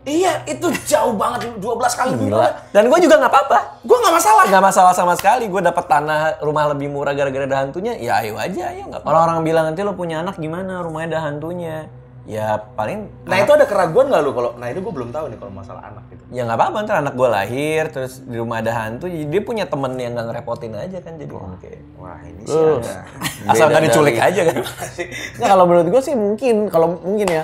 Iya 0.04 0.44
itu 0.44 0.68
jauh 0.84 1.12
banget 1.12 1.56
12 1.56 1.64
kali 1.90 2.08
lebih 2.12 2.28
Gila. 2.28 2.36
murah 2.38 2.52
Dan 2.70 2.84
gue 2.86 2.98
juga 3.00 3.14
nggak 3.16 3.32
apa-apa. 3.32 3.58
gue 3.80 3.96
nggak 3.96 4.14
masalah 4.14 4.42
Nggak 4.44 4.64
masalah 4.64 4.92
sama 4.92 5.14
sekali. 5.14 5.44
Gue 5.46 5.60
dapat 5.60 5.84
tanah 5.84 6.20
rumah 6.38 6.68
lebih 6.68 6.88
murah 6.88 7.12
gara-gara 7.12 7.44
ada 7.44 7.58
hantunya. 7.58 7.96
Ya 7.96 8.20
ayo 8.20 8.36
aja, 8.36 8.70
ayo 8.70 8.84
nggak. 8.86 9.00
Orang-orang 9.02 9.40
bilang 9.40 9.64
nanti 9.66 9.80
lo 9.80 9.92
punya 9.92 10.20
anak 10.20 10.36
gimana? 10.36 10.80
Rumahnya 10.80 11.08
ada 11.08 11.20
hantunya. 11.24 11.88
Ya 12.24 12.56
paling. 12.56 13.12
Nah 13.24 13.36
itu 13.38 13.52
ada 13.52 13.64
keraguan 13.64 14.08
nggak 14.08 14.22
lu 14.22 14.32
kalau? 14.32 14.50
Nah 14.54 14.66
itu 14.66 14.80
gue 14.80 14.92
belum 14.92 15.08
tahu 15.08 15.28
nih 15.28 15.38
kalau 15.38 15.52
masalah 15.52 15.82
anak 15.84 16.04
gitu. 16.08 16.24
Ya 16.30 16.44
nggak 16.44 16.56
apa-apa. 16.56 16.76
Ntar 16.80 16.96
anak 17.00 17.14
gue 17.14 17.28
lahir, 17.28 17.82
terus 17.88 18.20
di 18.20 18.36
rumah 18.36 18.60
ada 18.60 18.72
hantu. 18.74 19.04
Jadi 19.06 19.28
dia 19.28 19.40
punya 19.40 19.64
temen 19.64 19.92
yang 19.94 20.16
nggak 20.16 20.32
ngerepotin 20.32 20.72
aja 20.72 20.98
kan. 21.00 21.16
Jadi 21.16 21.28
oke. 21.28 21.72
Wah 21.96 22.20
ini 22.22 22.42
sih 22.44 22.56
ada. 22.56 22.96
Asal 23.44 23.68
nggak 23.68 23.84
diculik 23.88 24.16
dari- 24.16 24.28
aja 24.32 24.40
kan. 24.48 24.56
Nggak, 25.36 25.48
kalau 25.48 25.64
menurut 25.64 25.88
gue 25.90 26.02
sih 26.02 26.14
mungkin, 26.14 26.54
kalau 26.68 26.96
mungkin 26.96 27.28
ya, 27.28 27.42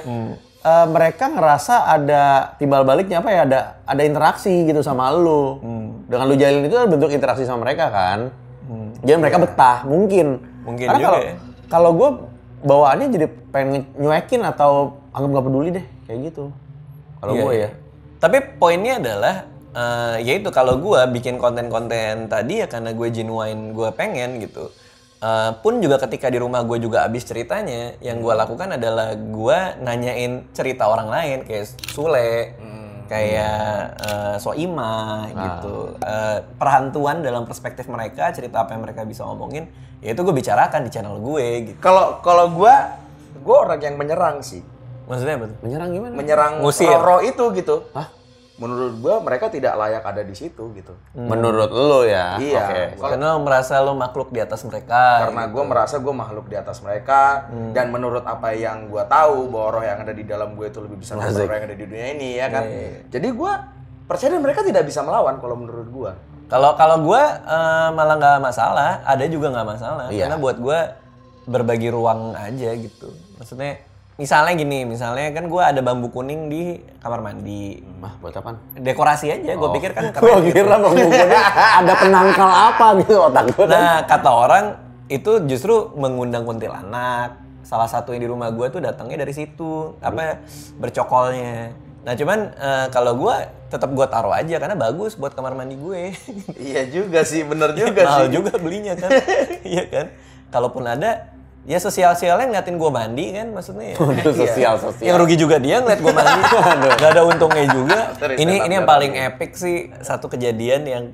eh, 0.61 0.87
mereka 0.87 1.29
ngerasa 1.29 1.89
ada 1.89 2.55
timbal 2.57 2.85
baliknya 2.85 3.21
apa 3.21 3.31
ya, 3.33 3.41
ada 3.49 3.61
ada 3.85 4.03
interaksi 4.05 4.65
gitu 4.65 4.81
sama 4.81 5.09
lu. 5.13 5.59
Dengan 6.11 6.27
lu 6.27 6.35
jalin 6.35 6.67
itu 6.67 6.77
bentuk 6.91 7.11
interaksi 7.11 7.45
sama 7.45 7.65
mereka 7.65 7.89
kan. 7.89 8.31
Jadi 9.03 9.17
mereka 9.19 9.39
betah, 9.43 9.83
mungkin. 9.83 10.39
Mungkin 10.63 10.87
Karena 10.87 10.99
juga 11.01 11.09
kalau 11.09 11.21
ya. 11.25 11.35
kalau 11.67 11.91
gue 11.97 12.09
bawaannya 12.61 13.09
jadi 13.11 13.27
pengen 13.51 13.89
nyuekin 13.97 14.45
atau 14.45 15.01
anggap 15.11 15.31
nggak 15.33 15.47
peduli 15.49 15.69
deh, 15.75 15.87
kayak 16.07 16.19
gitu. 16.31 16.45
Kalau 17.19 17.33
Iya, 17.35 17.43
gue 17.43 17.53
iya. 17.57 17.63
ya. 17.65 17.71
Tapi 18.21 18.37
poinnya 18.61 18.95
adalah 19.01 19.35
eh 19.71 20.17
yaitu 20.27 20.51
kalau 20.51 20.83
gue 20.83 21.01
bikin 21.15 21.39
konten-konten 21.39 22.27
tadi 22.27 22.59
ya 22.59 22.67
karena 22.67 22.91
gue 22.91 23.09
genuine 23.11 23.71
gue 23.71 23.89
pengen 23.95 24.43
gitu. 24.43 24.71
Eh, 25.21 25.51
pun 25.61 25.85
juga 25.85 26.01
ketika 26.01 26.33
di 26.33 26.41
rumah 26.41 26.65
gue 26.65 26.81
juga 26.81 27.05
abis 27.05 27.29
ceritanya, 27.29 27.93
yang 28.01 28.25
gue 28.25 28.33
lakukan 28.33 28.81
adalah 28.81 29.13
gue 29.13 29.59
nanyain 29.85 30.49
cerita 30.57 30.89
orang 30.89 31.13
lain 31.13 31.39
kayak 31.45 31.77
Sule, 31.93 32.57
kayak 33.05 34.01
eh, 34.01 34.37
Soima 34.41 35.29
gitu. 35.29 35.93
Eh, 36.01 36.41
perhantuan 36.57 37.21
dalam 37.21 37.45
perspektif 37.45 37.85
mereka, 37.93 38.33
cerita 38.33 38.65
apa 38.65 38.73
yang 38.73 38.81
mereka 38.81 39.05
bisa 39.05 39.29
ngomongin, 39.29 39.69
ya 40.01 40.17
itu 40.17 40.25
gue 40.25 40.33
bicarakan 40.33 40.89
di 40.89 40.91
channel 40.91 41.21
gue 41.21 41.69
gitu. 41.69 41.79
Kalau 41.85 42.25
kalau 42.25 42.49
gue, 42.57 42.75
gue 43.45 43.57
orang 43.61 43.77
yang 43.77 44.01
menyerang 44.01 44.41
sih. 44.41 44.65
Maksudnya 45.05 45.37
apa 45.37 45.47
tuh? 45.53 45.59
Menyerang 45.69 45.89
gimana? 45.93 46.13
Menyerang 46.17 46.53
Ngusir. 46.65 46.89
Roro 46.89 47.21
itu 47.21 47.45
gitu. 47.61 47.85
Hah? 47.93 48.09
Menurut 48.61 49.01
gue 49.01 49.15
mereka 49.25 49.49
tidak 49.49 49.73
layak 49.73 50.05
ada 50.05 50.21
di 50.21 50.37
situ 50.37 50.69
gitu. 50.77 50.93
Menurut 51.17 51.73
lu 51.73 52.05
ya? 52.05 52.37
Iya. 52.37 52.65
Oke. 52.69 52.83
Karena 53.01 53.33
lo 53.33 53.41
merasa 53.41 53.81
lo 53.81 53.97
makhluk 53.97 54.29
di 54.29 54.45
atas 54.45 54.61
mereka. 54.69 55.25
Karena 55.25 55.49
gue 55.49 55.65
merasa 55.65 55.97
gue 55.97 56.13
makhluk 56.13 56.47
di 56.53 56.61
atas 56.61 56.85
mereka 56.85 57.49
dan 57.73 57.89
menurut 57.89 58.29
apa 58.29 58.53
yang 58.53 58.93
gue 58.93 59.01
tahu 59.09 59.49
bahwa 59.49 59.81
roh 59.81 59.85
yang 59.89 60.05
ada 60.05 60.13
di 60.13 60.29
dalam 60.29 60.53
gue 60.53 60.69
itu 60.69 60.77
lebih 60.85 61.01
besar 61.01 61.17
daripada 61.17 61.41
Asik. 61.41 61.49
roh 61.49 61.57
yang 61.57 61.67
ada 61.73 61.77
di 61.81 61.85
dunia 61.89 62.07
ini 62.13 62.31
ya 62.37 62.47
kan. 62.53 62.65
Jadi 63.09 63.29
gue 63.33 63.53
percaya 64.05 64.29
dan 64.37 64.43
mereka 64.45 64.61
tidak 64.61 64.85
bisa 64.85 65.01
melawan 65.01 65.41
kalau 65.41 65.57
menurut 65.57 65.89
gue. 65.89 66.13
Kalau 66.53 66.77
kalau 66.77 67.01
gue 67.01 67.23
malah 67.97 68.17
nggak 68.21 68.45
masalah, 68.45 69.01
ada 69.09 69.25
juga 69.25 69.57
nggak 69.57 69.69
masalah. 69.73 70.07
Iya. 70.13 70.29
Karena 70.29 70.37
buat 70.37 70.61
gue 70.61 70.79
berbagi 71.49 71.89
ruang 71.89 72.37
aja 72.37 72.71
gitu. 72.77 73.09
Maksudnya, 73.41 73.81
misalnya 74.21 74.53
gini, 74.53 74.85
misalnya 74.85 75.33
kan 75.33 75.49
gue 75.49 75.63
ada 75.65 75.81
bambu 75.81 76.13
kuning 76.13 76.47
di 76.47 76.77
kamar 77.01 77.25
mandi, 77.25 77.81
Mah, 77.97 78.21
buat 78.21 78.37
apaan? 78.37 78.61
dekorasi 78.77 79.33
aja. 79.33 79.57
Gue 79.57 79.73
pikir 79.73 79.97
kan 79.97 80.13
Gue 80.21 80.37
gitu. 80.45 80.61
kira 80.61 80.77
bang 80.77 80.93
bukunya 80.93 81.41
ada 81.81 81.93
penangkal 81.97 82.51
apa 82.53 82.87
gitu 83.01 83.17
otak 83.19 83.45
gue. 83.51 83.65
Nah 83.65 84.05
kata 84.05 84.29
orang 84.29 84.65
itu 85.09 85.41
justru 85.49 85.97
mengundang 85.97 86.45
kuntilanak. 86.45 87.41
Salah 87.65 87.89
satu 87.89 88.13
yang 88.13 88.21
di 88.21 88.29
rumah 88.29 88.53
gue 88.53 88.69
tuh 88.69 88.79
datangnya 88.79 89.25
dari 89.25 89.33
situ, 89.33 89.97
apa 89.99 90.45
bercokolnya. 90.77 91.73
Nah 92.01 92.13
cuman 92.13 92.39
eh, 92.53 92.87
kalau 92.91 93.17
gue 93.17 93.35
tetap 93.69 93.89
gue 93.89 94.07
taruh 94.07 94.35
aja 94.35 94.57
karena 94.57 94.75
bagus 94.75 95.15
buat 95.15 95.31
kamar 95.31 95.55
mandi 95.55 95.77
gue. 95.77 96.13
Iya 96.57 96.85
juga 96.87 97.23
sih, 97.23 97.41
bener 97.43 97.73
juga 97.81 98.03
mahal 98.03 98.27
sih. 98.27 98.33
juga 98.35 98.53
belinya 98.57 98.93
kan 98.95 99.11
iya 99.65 99.85
kan 99.87 100.07
kalaupun 100.51 100.83
ada 100.83 101.30
ya 101.65 101.77
sosial 101.77 102.17
sosialnya 102.17 102.49
ngeliatin 102.49 102.77
gue 102.77 102.91
mandi 102.91 103.27
kan 103.33 103.53
maksudnya 103.53 103.93
ya. 103.93 103.97
Waduh, 104.01 104.33
sosial 104.33 104.75
sosial. 104.81 105.07
yang 105.07 105.17
rugi 105.21 105.37
juga 105.37 105.61
dia 105.61 105.79
ngeliat 105.79 106.01
gue 106.01 106.13
mandi 106.13 106.41
nggak 106.97 107.11
ada 107.13 107.23
untungnya 107.23 107.65
juga 107.69 107.99
ini 108.43 108.65
ini 108.65 108.75
yang 108.75 108.89
paling 108.89 109.13
epic 109.13 109.55
sih 109.55 109.93
satu 110.01 110.27
kejadian 110.27 110.83
yang 110.85 111.05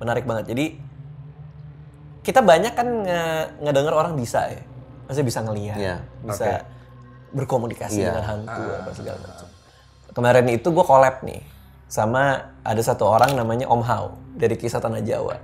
menarik 0.00 0.24
banget 0.24 0.50
jadi 0.50 0.80
kita 2.22 2.40
banyak 2.40 2.72
kan 2.72 2.88
nge 3.04 3.22
ngedenger 3.60 3.92
orang 3.92 4.14
bisa 4.14 4.46
ya 4.48 4.62
maksudnya 5.06 5.26
bisa 5.26 5.40
ngelihat 5.42 5.78
Iya. 5.78 5.96
bisa 6.22 6.48
berkomunikasi 7.30 8.00
Iya. 8.00 8.08
dengan 8.10 8.24
hantu 8.24 8.62
apa 8.62 8.90
segala 8.94 9.18
macam 9.18 9.46
kemarin 10.12 10.46
itu 10.48 10.68
gue 10.68 10.84
collab 10.84 11.16
nih 11.20 11.42
sama 11.84 12.22
ada 12.62 12.80
satu 12.80 13.04
orang 13.04 13.36
namanya 13.36 13.68
Om 13.68 13.82
Hao 13.82 14.06
dari 14.32 14.56
kisah 14.56 14.80
tanah 14.80 15.04
Jawa 15.04 15.36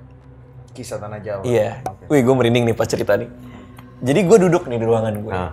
Kisah 0.68 0.94
tanah 0.94 1.18
Jawa. 1.18 1.42
Iya. 1.42 1.82
Wih, 2.06 2.22
gue 2.22 2.30
merinding 2.30 2.62
nih 2.62 2.76
pas 2.76 2.86
cerita 2.86 3.18
nih. 3.18 3.26
Jadi 3.98 4.20
gue 4.24 4.38
duduk 4.46 4.70
nih 4.70 4.78
di 4.78 4.86
ruangan 4.86 5.14
gue. 5.18 5.32
Nah. 5.32 5.52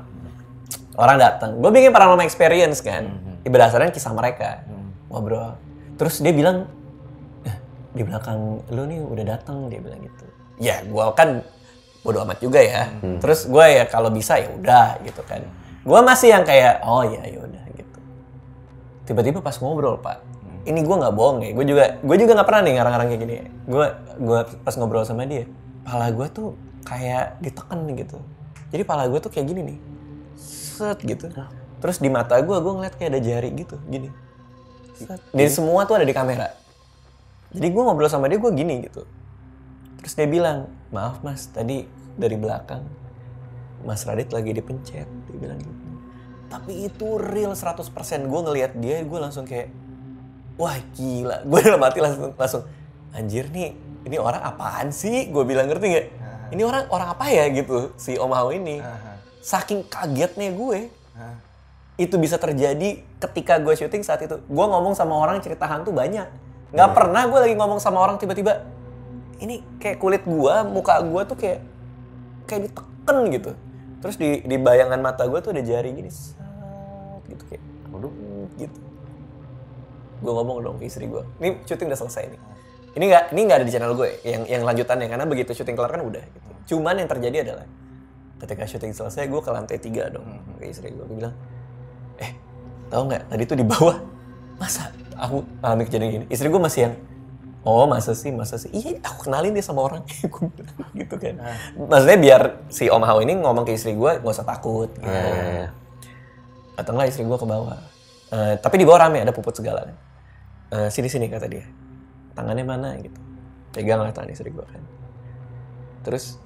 Orang 0.95 1.17
datang. 1.19 1.59
Gue 1.59 1.71
bikin 1.73 1.91
paranormal 1.91 2.23
experience 2.23 2.79
kan. 2.79 3.09
Berdasarkan 3.45 3.89
kisah 3.91 4.13
mereka. 4.13 4.63
Ngobrol. 5.09 5.57
Terus 5.95 6.19
dia 6.19 6.33
bilang, 6.35 6.67
"Eh, 7.43 7.55
di 7.93 8.03
belakang 8.03 8.61
lu 8.69 8.83
nih 8.85 8.99
udah 9.01 9.25
datang 9.25 9.71
dia 9.71 9.79
bilang 9.79 9.99
gitu. 10.03 10.25
Ya, 10.59 10.83
gue 10.83 11.03
kan 11.15 11.43
bodo 11.99 12.21
amat 12.21 12.37
juga 12.37 12.61
ya. 12.61 12.87
Terus 13.17 13.49
gue 13.49 13.65
ya 13.65 13.83
kalau 13.89 14.13
bisa 14.13 14.37
ya 14.37 14.53
udah 14.53 15.01
gitu 15.01 15.25
kan. 15.25 15.41
Gue 15.81 15.99
masih 16.05 16.33
yang 16.33 16.45
kayak, 16.45 16.85
oh 16.85 17.01
ya 17.01 17.21
ya 17.25 17.39
udah 17.41 17.63
gitu. 17.73 17.99
Tiba-tiba 19.05 19.41
pas 19.41 19.57
ngobrol 19.57 19.97
pak, 19.97 20.21
ini 20.65 20.81
gue 20.81 20.95
nggak 20.95 21.13
bohong 21.13 21.41
ya. 21.45 21.51
Gue 21.53 21.65
juga 21.65 21.83
gue 22.01 22.15
juga 22.17 22.31
nggak 22.37 22.47
pernah 22.47 22.61
nih 22.65 22.73
ngarang-ngarang 22.77 23.07
kayak 23.09 23.21
gini. 23.21 23.35
Gue 23.69 23.85
gue 24.21 24.39
pas 24.61 24.73
ngobrol 24.77 25.05
sama 25.05 25.25
dia, 25.25 25.45
pala 25.85 26.09
gue 26.09 26.27
tuh 26.33 26.57
kayak 26.83 27.37
ditekan 27.39 27.85
gitu. 27.93 28.17
Jadi 28.73 28.83
pala 28.83 29.05
gue 29.05 29.19
tuh 29.21 29.29
kayak 29.29 29.45
gini 29.45 29.61
nih, 29.73 29.79
set 30.35 30.99
gitu. 31.05 31.29
Terus 31.79 32.01
di 32.01 32.09
mata 32.09 32.35
gue, 32.41 32.57
gue 32.57 32.73
ngeliat 32.73 32.97
kayak 32.97 33.09
ada 33.13 33.21
jari 33.21 33.49
gitu, 33.53 33.77
gini. 33.85 34.09
Set. 34.97 35.21
Dan 35.29 35.47
semua 35.53 35.85
tuh 35.85 36.01
ada 36.01 36.05
di 36.07 36.15
kamera. 36.17 36.49
Jadi 37.53 37.67
gue 37.71 37.81
ngobrol 37.85 38.09
sama 38.09 38.25
dia, 38.27 38.41
gue 38.41 38.51
gini 38.51 38.89
gitu. 38.89 39.05
Terus 40.01 40.13
dia 40.17 40.27
bilang, 40.27 40.67
maaf 40.89 41.21
mas, 41.21 41.45
tadi 41.47 41.85
dari 42.17 42.35
belakang 42.35 42.83
Mas 43.85 44.01
Radit 44.03 44.33
lagi 44.33 44.49
dipencet. 44.51 45.05
Dia 45.05 45.37
bilang 45.37 45.61
gitu. 45.61 45.85
Tapi 46.49 46.89
itu 46.89 47.07
real 47.21 47.53
100%. 47.53 47.85
Gue 48.25 48.41
ngelihat 48.49 48.71
dia, 48.81 49.05
gue 49.05 49.19
langsung 49.21 49.45
kayak, 49.45 49.69
wah 50.57 50.75
gila. 50.97 51.43
Gue 51.49 51.59
dalam 51.61 51.81
hati 51.85 51.99
langsung, 52.01 52.33
langsung, 52.33 52.63
anjir 53.13 53.45
nih, 53.53 53.77
ini 54.05 54.15
orang 54.21 54.41
apaan 54.45 54.93
sih? 54.93 55.27
Gue 55.33 55.43
bilang 55.43 55.65
ngerti 55.65 55.85
nggak? 55.89 56.07
Ini 56.53 56.61
orang 56.61 56.85
orang 56.93 57.07
apa 57.17 57.25
ya 57.33 57.49
gitu 57.49 57.91
si 57.97 58.15
Om 58.15 58.31
Hao 58.31 58.53
ini. 58.53 58.79
Saking 59.41 59.85
kagetnya 59.89 60.53
gue. 60.53 60.93
Itu 61.95 62.21
bisa 62.21 62.37
terjadi 62.37 63.01
ketika 63.19 63.57
gue 63.57 63.73
syuting 63.73 64.05
saat 64.05 64.21
itu. 64.21 64.37
Gue 64.45 64.65
ngomong 64.65 64.93
sama 64.93 65.17
orang 65.17 65.41
cerita 65.41 65.65
hantu 65.65 65.89
banyak. 65.89 66.27
Nggak 66.75 66.91
pernah 66.91 67.23
gue 67.23 67.39
lagi 67.39 67.55
ngomong 67.55 67.79
sama 67.79 68.03
orang 68.03 68.19
tiba-tiba, 68.19 68.67
ini 69.39 69.63
kayak 69.79 69.95
kulit 69.95 70.23
gue, 70.27 70.55
muka 70.67 70.99
gue 70.99 71.21
tuh 71.23 71.37
kayak 71.39 71.59
kayak 72.51 72.61
diteken 72.67 73.17
gitu. 73.31 73.51
Terus 74.03 74.15
di, 74.19 74.43
di 74.43 74.57
bayangan 74.59 74.99
mata 74.99 75.23
gue 75.23 75.39
tuh 75.39 75.55
ada 75.55 75.63
jari 75.63 75.95
gini, 75.95 76.11
gitu 77.31 77.43
kayak, 77.47 77.63
waduh, 77.89 78.11
gitu. 78.59 78.79
Gue 80.19 80.31
ngomong 80.35 80.57
dong 80.61 80.75
ke 80.77 80.91
istri 80.91 81.07
gue, 81.07 81.23
ini 81.39 81.63
syuting 81.63 81.89
udah 81.89 81.99
selesai 82.05 82.23
nih. 82.27 82.41
Ini 82.95 83.03
nggak 83.11 83.23
ini 83.35 83.41
nggak 83.43 83.57
ada 83.59 83.65
di 83.67 83.73
channel 83.75 83.93
gue 83.93 84.09
yang 84.23 84.43
yang 84.47 84.63
lanjutannya 84.63 85.07
karena 85.11 85.25
begitu 85.27 85.51
syuting 85.51 85.75
kelar 85.75 85.91
kan 85.91 86.01
udah 86.03 86.23
gitu. 86.23 86.49
cuman 86.75 87.03
yang 87.03 87.09
terjadi 87.11 87.37
adalah 87.43 87.67
ketika 88.39 88.63
syuting 88.67 88.91
selesai 88.91 89.31
gue 89.31 89.41
ke 89.41 89.51
lantai 89.51 89.77
tiga 89.79 90.11
dong 90.11 90.27
ke 90.59 90.67
istri 90.67 90.91
gue. 90.91 91.03
Gue 91.07 91.17
bilang 91.23 91.35
eh 92.19 92.31
tahu 92.91 93.07
nggak 93.07 93.23
tadi 93.31 93.43
tuh 93.47 93.57
di 93.59 93.65
bawah. 93.65 93.97
Masa 94.55 94.91
aku 95.19 95.43
alami 95.59 95.83
kejadian 95.87 96.09
gini? 96.11 96.25
Istri 96.31 96.47
gue 96.47 96.61
masih 96.61 96.81
yang 96.87 96.95
oh 97.67 97.87
masa 97.87 98.15
sih 98.15 98.31
masa 98.31 98.55
sih? 98.59 98.71
Iya 98.71 99.03
aku 99.03 99.27
kenalin 99.27 99.55
dia 99.55 99.63
sama 99.63 99.83
orang. 99.83 100.03
Gitu 100.99 101.15
kan. 101.19 101.35
Maksudnya 101.75 102.19
biar 102.19 102.41
si 102.71 102.87
om 102.87 103.03
Hao 103.03 103.19
ini 103.19 103.35
ngomong 103.35 103.67
ke 103.67 103.75
istri 103.75 103.95
gue 103.95 104.11
nggak 104.19 104.35
usah 104.35 104.47
takut. 104.47 104.91
Gitu. 104.95 105.19
datanglah 106.75 107.07
istri 107.07 107.23
gue 107.23 107.37
ke 107.39 107.47
bawah. 107.47 107.79
Eh, 108.35 108.59
tapi 108.59 108.75
di 108.75 108.83
bawah 108.83 109.07
rame 109.07 109.23
ada 109.23 109.31
puput 109.31 109.55
segala. 109.55 109.95
Eh, 110.75 110.91
sini 110.91 111.07
sini 111.07 111.31
kata 111.31 111.47
dia 111.47 111.63
tangannya 112.35 112.65
mana 112.67 112.99
gitu. 112.99 113.19
Pegang 113.71 114.03
lah 114.03 114.11
tangan 114.11 114.29
istri 114.35 114.51
gue 114.51 114.61
kan. 114.67 114.83
Terus 116.03 116.37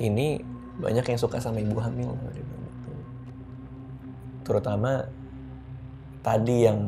ini 0.00 0.40
banyak 0.76 1.04
yang 1.04 1.20
suka 1.20 1.40
sama 1.40 1.60
ibu 1.60 1.78
hamil 1.80 2.12
gitu. 2.36 2.54
terutama 4.46 5.02
tadi 6.22 6.70
yang 6.70 6.78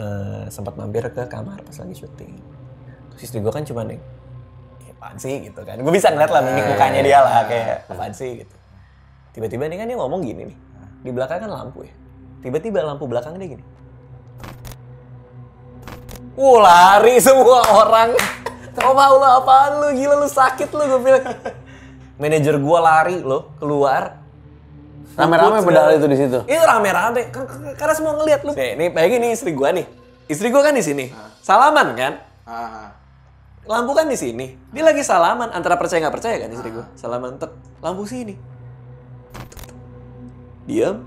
eh, 0.00 0.48
sempat 0.48 0.80
mampir 0.80 1.04
ke 1.12 1.28
kamar 1.28 1.60
pas 1.60 1.76
lagi 1.76 1.92
syuting. 1.92 2.40
Terus 3.12 3.20
istri 3.20 3.44
gue 3.44 3.52
kan 3.52 3.68
cuma 3.68 3.84
nih 3.84 4.00
"Ya, 4.80 4.92
apaan 4.96 5.16
sih? 5.20 5.44
gitu 5.44 5.60
kan. 5.60 5.76
Gue 5.76 5.92
bisa 5.92 6.08
ngeliat 6.08 6.32
lah 6.32 6.40
mimik 6.40 6.64
mukanya 6.72 7.00
dia 7.04 7.18
lah 7.20 7.44
kayak 7.44 7.84
apaan 7.92 8.12
sih? 8.16 8.40
gitu. 8.44 8.56
Tiba-tiba 9.36 9.68
nih 9.68 9.76
kan 9.76 9.86
dia 9.92 9.98
ngomong 10.00 10.24
gini 10.24 10.48
nih. 10.48 10.58
Di 11.04 11.10
belakang 11.12 11.44
kan 11.44 11.50
lampu 11.52 11.84
ya. 11.84 11.92
Tiba-tiba 12.40 12.80
lampu 12.80 13.04
belakang 13.04 13.36
dia 13.36 13.60
gini 13.60 13.64
Wuh 16.36 16.60
lari 16.60 17.16
semua 17.18 17.64
orang. 17.64 18.12
Kau 18.76 18.92
mau 18.92 19.16
lu 19.16 19.24
apaan 19.24 19.72
lu? 19.80 19.88
Gila 19.96 20.20
lu 20.20 20.28
sakit 20.28 20.68
lu 20.68 20.84
gue 20.86 21.00
bilang. 21.00 21.24
Manajer 22.16 22.56
gua 22.56 22.80
lari 22.80 23.20
loh 23.20 23.56
keluar. 23.56 24.20
Rame-rame 25.16 25.64
segala. 25.64 25.96
itu 25.96 26.06
di 26.06 26.16
situ. 26.16 26.38
Itu 26.44 26.60
rame-rame. 26.60 27.32
Kan- 27.32 27.48
kan- 27.48 27.72
Karena 27.72 27.94
semua 27.96 28.12
ngeliat 28.16 28.44
lu. 28.44 28.52
Nih, 28.52 28.76
nih 28.76 28.88
bayangin 28.92 29.20
nih 29.20 29.30
istri 29.32 29.52
gua 29.52 29.72
nih. 29.72 29.88
Istri 30.28 30.48
gua 30.48 30.60
kan 30.60 30.76
di 30.76 30.84
sini. 30.84 31.08
Salaman 31.40 31.96
kan? 31.96 32.20
Ah, 32.44 32.92
Lampu 33.66 33.92
kan 33.92 34.06
di 34.06 34.14
sini. 34.14 34.54
Dia 34.70 34.84
lagi 34.84 35.02
salaman 35.02 35.50
antara 35.50 35.74
percaya 35.74 36.04
nggak 36.04 36.14
percaya 36.14 36.36
kan 36.38 36.52
istri 36.52 36.68
gua. 36.68 36.84
Salaman 36.94 37.36
tek. 37.36 37.52
Lampu 37.80 38.04
sini. 38.04 38.36
Diam. 40.64 41.04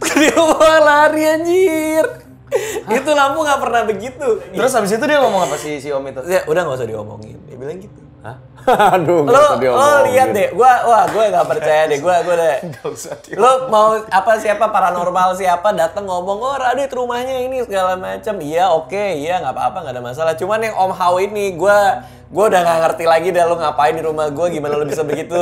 Dia 0.18 0.34
lari 0.80 1.22
anjir. 1.24 2.06
Itu 2.98 3.10
lampu 3.14 3.46
nggak 3.46 3.60
pernah 3.62 3.82
begitu. 3.86 4.28
Terus 4.50 4.72
habis 4.74 4.90
itu 4.90 5.04
dia 5.06 5.22
ngomong 5.22 5.46
apa 5.46 5.56
sih 5.56 5.78
si 5.78 5.88
Om 5.94 6.04
itu? 6.10 6.20
Ya 6.26 6.42
udah 6.50 6.60
nggak 6.66 6.78
usah 6.82 6.88
diomongin. 6.88 7.38
Dia 7.46 7.56
bilang 7.56 7.78
gitu. 7.78 8.09
Hah? 8.20 8.36
Aduh, 9.00 9.24
Lo, 9.24 9.56
lo 9.56 10.04
lihat 10.04 10.36
deh, 10.36 10.52
gua, 10.52 10.84
wah, 10.84 11.08
gue 11.08 11.24
nggak 11.32 11.48
percaya 11.48 11.88
deh, 11.88 11.98
gua, 12.04 12.20
gua 12.20 12.36
deh. 12.36 12.56
Lo 13.40 13.72
mau 13.72 13.96
apa 13.96 14.36
siapa 14.36 14.68
paranormal 14.68 15.32
siapa 15.32 15.72
datang 15.72 16.04
ngomong, 16.04 16.36
oh 16.36 16.56
Radit 16.60 16.92
rumahnya 16.92 17.48
ini 17.48 17.64
segala 17.64 17.96
macam. 17.96 18.36
Iya, 18.36 18.68
oke, 18.76 19.16
iya 19.16 19.40
nggak 19.40 19.56
apa-apa, 19.56 19.78
nggak 19.88 19.94
ada 19.96 20.04
masalah. 20.04 20.32
Cuman 20.36 20.60
yang 20.60 20.76
Om 20.76 20.92
Hao 20.92 21.16
ini, 21.16 21.56
gua, 21.56 22.04
gua 22.28 22.52
udah 22.52 22.60
nggak 22.60 22.78
ngerti 22.84 23.04
lagi 23.08 23.28
deh 23.32 23.44
lo 23.48 23.56
ngapain 23.56 23.96
di 23.96 24.04
rumah 24.04 24.28
gua, 24.28 24.52
gimana 24.52 24.76
lo 24.76 24.84
bisa 24.84 25.00
begitu. 25.00 25.40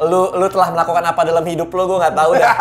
Lu, 0.00 0.32
lu 0.32 0.46
telah 0.48 0.72
melakukan 0.72 1.04
apa 1.04 1.20
dalam 1.28 1.44
hidup 1.44 1.68
lo, 1.68 1.84
gua 1.84 2.08
nggak 2.08 2.16
tahu 2.16 2.32
dah. 2.40 2.56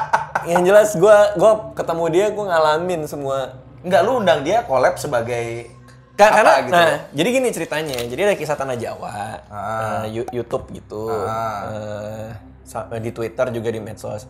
Yang 0.50 0.62
jelas 0.66 0.88
gua, 0.98 1.30
gua 1.38 1.52
ketemu 1.78 2.04
dia, 2.10 2.26
gua 2.34 2.44
ngalamin 2.50 3.06
semua 3.06 3.62
Enggak, 3.84 4.00
lu 4.00 4.16
undang 4.16 4.40
dia 4.40 4.64
collab 4.64 4.96
sebagai 4.96 5.68
Apa 6.16 6.30
karena 6.32 6.52
gitu? 6.60 6.72
nah 6.72 6.86
jadi 7.10 7.28
gini 7.30 7.48
ceritanya. 7.50 7.98
Jadi 8.00 8.20
ada 8.22 8.34
kisah 8.34 8.54
tanah 8.54 8.76
Jawa 8.76 9.10
Ah. 9.44 10.02
eh, 10.02 10.14
Yu- 10.14 10.30
YouTube 10.32 10.70
gitu. 10.70 11.10
Ah. 11.10 12.30
sa- 12.62 12.86
di 12.88 13.10
Twitter 13.10 13.50
juga 13.50 13.68
di 13.68 13.78
medsos. 13.78 14.24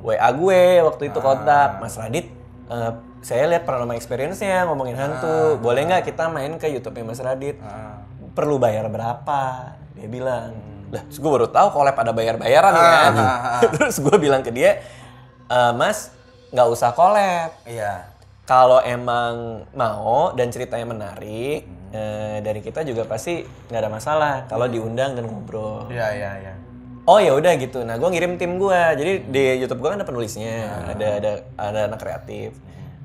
WA 0.00 0.28
gue 0.30 0.62
waktu 0.80 1.02
itu 1.06 1.18
kontak. 1.18 1.78
Mas 1.78 1.94
Radit 1.94 2.28
eh, 2.66 2.92
saya 3.20 3.44
lihat 3.46 3.64
paranormal 3.64 3.94
experience-nya 3.94 4.64
ngomongin 4.64 4.94
hantu. 4.94 5.56
Boleh 5.58 5.84
nggak 5.84 6.04
kita 6.06 6.28
main 6.28 6.54
ke 6.54 6.68
YouTube-nya 6.68 7.04
Mas 7.04 7.18
Radit? 7.18 7.56
Perlu 8.30 8.56
bayar 8.56 8.86
berapa? 8.86 9.40
Dia 9.92 10.06
bilang. 10.06 10.52
Lah 10.88 11.02
terus 11.02 11.18
gue 11.18 11.30
baru 11.30 11.46
tahu 11.46 11.70
collab 11.70 11.94
ada 11.94 12.10
bayar-bayaran 12.10 12.72
kan? 12.72 13.12
Terus 13.72 13.96
gue 13.96 14.16
bilang 14.18 14.42
ke 14.42 14.50
dia 14.50 14.82
"Eh, 15.46 15.72
Mas 15.72 16.10
nggak 16.50 16.66
usah 16.66 16.90
collab 16.90 17.54
Iya. 17.62 18.09
Kalau 18.50 18.82
emang 18.82 19.62
mau 19.78 20.34
dan 20.34 20.50
ceritanya 20.50 20.82
menarik 20.82 21.62
eh, 21.94 22.42
dari 22.42 22.58
kita 22.58 22.82
juga 22.82 23.06
pasti 23.06 23.46
nggak 23.46 23.78
ada 23.78 23.86
masalah 23.86 24.34
kalau 24.50 24.66
diundang 24.66 25.14
dan 25.14 25.30
ngobrol. 25.30 25.86
Iya, 25.86 26.18
iya, 26.18 26.30
iya. 26.42 26.54
Oh 27.06 27.22
ya 27.22 27.38
udah 27.38 27.54
gitu. 27.62 27.86
Nah 27.86 27.94
gue 27.94 28.10
ngirim 28.10 28.42
tim 28.42 28.58
gue. 28.58 28.82
Jadi 28.98 29.12
di 29.30 29.44
YouTube 29.62 29.86
gue 29.86 29.94
kan 29.94 30.02
ada 30.02 30.08
penulisnya, 30.10 30.82
ada 30.82 31.22
ada 31.22 31.32
ada 31.54 31.80
anak 31.94 32.02
kreatif. 32.02 32.58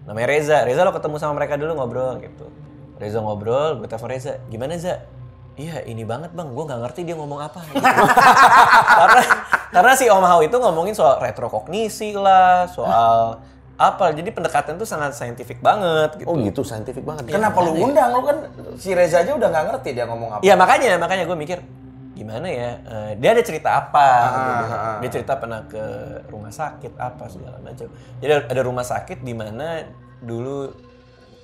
Namanya 0.10 0.34
Reza. 0.34 0.58
Reza 0.65 0.81
lo 0.81 0.89
ketemu 0.89 1.21
sama 1.21 1.38
mereka 1.38 1.62
dulu 1.62 1.77
ngobrol 1.77 2.17
gitu. 2.25 2.49
Reza 2.97 3.21
ngobrol, 3.21 3.77
gue 3.77 3.86
telepon 3.86 4.10
Reza. 4.10 4.41
Gimana 4.49 4.81
Za? 4.81 4.97
Iya 5.62 5.86
ini 5.88 6.03
banget 6.03 6.34
bang, 6.34 6.51
gue 6.51 6.63
nggak 6.67 6.81
ngerti 6.89 7.05
dia 7.05 7.15
ngomong 7.15 7.39
apa. 7.39 7.62
Gitu. 7.69 7.79
karena 8.99 9.21
karena 9.71 9.93
si 9.93 10.05
Om 10.10 10.25
Hao 10.25 10.41
itu 10.41 10.58
ngomongin 10.58 10.97
soal 10.97 11.21
retrokognisi 11.21 12.12
lah, 12.17 12.67
soal 12.67 13.39
apa. 13.75 14.11
Jadi 14.15 14.29
pendekatan 14.31 14.79
tuh 14.79 14.88
sangat 14.88 15.15
saintifik 15.15 15.59
banget 15.59 16.19
gitu. 16.19 16.27
Oh 16.27 16.35
gitu, 16.39 16.61
saintifik 16.63 17.03
banget. 17.03 17.27
Kenapa 17.27 17.59
lu 17.61 17.75
undang? 17.75 18.11
Lu 18.15 18.23
kan 18.23 18.38
si 18.79 18.95
Reza 18.95 19.23
aja 19.23 19.31
udah 19.35 19.47
nggak 19.51 19.65
ngerti 19.71 19.89
dia 19.91 20.05
ngomong 20.07 20.39
apa. 20.39 20.41
Iya 20.43 20.55
makanya 20.55 20.95
makanya 20.99 21.23
gue 21.27 21.38
mikir 21.38 21.59
gimana 22.15 22.47
ya 22.47 22.79
eh, 22.79 23.11
dia 23.19 23.35
ada 23.35 23.43
cerita 23.43 23.75
apa 23.75 24.07
gitu. 24.31 24.63
ah, 24.71 24.97
dia 25.03 25.09
cerita 25.11 25.33
pernah 25.35 25.67
ke 25.67 25.83
rumah 26.31 26.47
sakit 26.47 26.95
apa 26.95 27.27
segala 27.27 27.59
macam 27.59 27.91
jadi 28.23 28.31
ada- 28.39 28.63
rumah 28.63 28.88
sakit 28.88 29.19
di 29.19 29.35
mana 29.35 29.83
dulu 30.23 30.71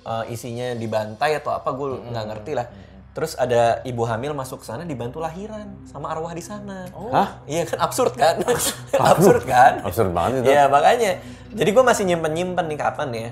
eh, 0.08 0.32
isinya 0.32 0.72
dibantai 0.72 1.44
atau 1.44 1.52
apa 1.52 1.76
gue 1.76 2.08
nggak 2.08 2.26
ngerti 2.32 2.52
lah 2.56 2.72
terus 3.12 3.36
ada 3.36 3.84
ibu 3.84 4.08
hamil 4.08 4.32
masuk 4.32 4.64
ke 4.64 4.72
sana 4.72 4.88
dibantu 4.88 5.20
lahiran 5.20 5.68
sama 5.84 6.16
arwah 6.16 6.32
di 6.32 6.40
sana 6.40 6.88
Hah? 7.12 7.44
iya 7.44 7.68
kan 7.68 7.84
absurd 7.84 8.16
kan 8.16 8.40
absurd 9.12 9.44
kan 9.44 9.84
Absurd 9.84 10.16
banget 10.16 10.44
itu. 10.44 10.52
Iya 10.54 10.72
makanya. 10.72 11.12
Jadi 11.52 11.70
gue 11.76 11.84
masih 11.84 12.04
nyimpen 12.08 12.32
nyimpen 12.32 12.66
nih 12.72 12.80
kapan 12.80 13.10
ya 13.12 13.30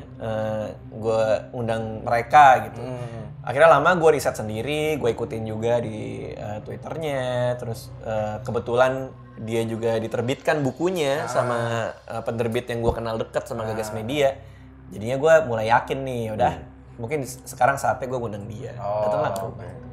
gue 0.92 1.24
undang 1.56 2.04
mereka 2.04 2.68
gitu. 2.68 2.82
Akhirnya 3.40 3.80
lama 3.80 3.96
gue 3.96 4.20
riset 4.20 4.36
sendiri, 4.36 5.00
gue 5.00 5.10
ikutin 5.16 5.48
juga 5.48 5.80
di 5.80 6.28
eh, 6.28 6.60
twitternya. 6.68 7.56
Terus 7.56 7.88
eh, 8.04 8.44
kebetulan 8.44 9.10
dia 9.40 9.64
juga 9.64 9.96
diterbitkan 9.96 10.60
bukunya 10.60 11.24
sama 11.32 11.92
eh, 12.06 12.22
penerbit 12.28 12.68
yang 12.68 12.84
gue 12.84 12.94
kenal 12.94 13.16
deket 13.16 13.48
sama 13.48 13.64
Gagas 13.64 13.96
Media. 13.96 14.36
Jadinya 14.92 15.18
gue 15.18 15.34
mulai 15.48 15.72
yakin 15.72 16.00
nih, 16.04 16.24
udah 16.36 16.54
mungkin 17.00 17.24
sekarang 17.24 17.80
saatnya 17.80 18.06
gue 18.12 18.20
undang 18.20 18.46
dia. 18.52 18.76
Datanglah 18.76 19.32
ke 19.34 19.42
rumah 19.48 19.90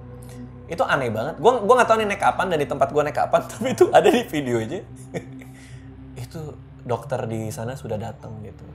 itu 0.66 0.82
aneh 0.82 1.10
banget. 1.14 1.34
Gue 1.38 1.52
gua 1.62 1.74
nggak 1.78 1.88
tahu 1.88 1.96
nih 2.02 2.08
naik 2.10 2.22
kapan 2.22 2.46
dan 2.50 2.58
di 2.58 2.68
tempat 2.68 2.88
gue 2.90 3.02
naik 3.06 3.16
kapan, 3.16 3.40
tapi 3.50 3.68
itu 3.72 3.84
ada 3.94 4.08
di 4.10 4.22
videonya. 4.26 4.80
itu 6.24 6.40
dokter 6.82 7.20
di 7.30 7.50
sana 7.54 7.78
sudah 7.78 7.98
datang 7.98 8.42
gitu. 8.42 8.66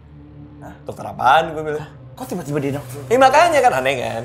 Nah, 0.64 0.76
dokter 0.88 1.04
apaan? 1.08 1.52
Gue 1.52 1.64
bilang. 1.64 1.88
Kok 2.16 2.26
tiba-tiba 2.28 2.60
dia 2.60 2.72
dong? 2.80 2.86
Eh 3.08 3.20
makanya 3.20 3.60
kan 3.64 3.74
aneh 3.84 3.96
kan. 4.00 4.24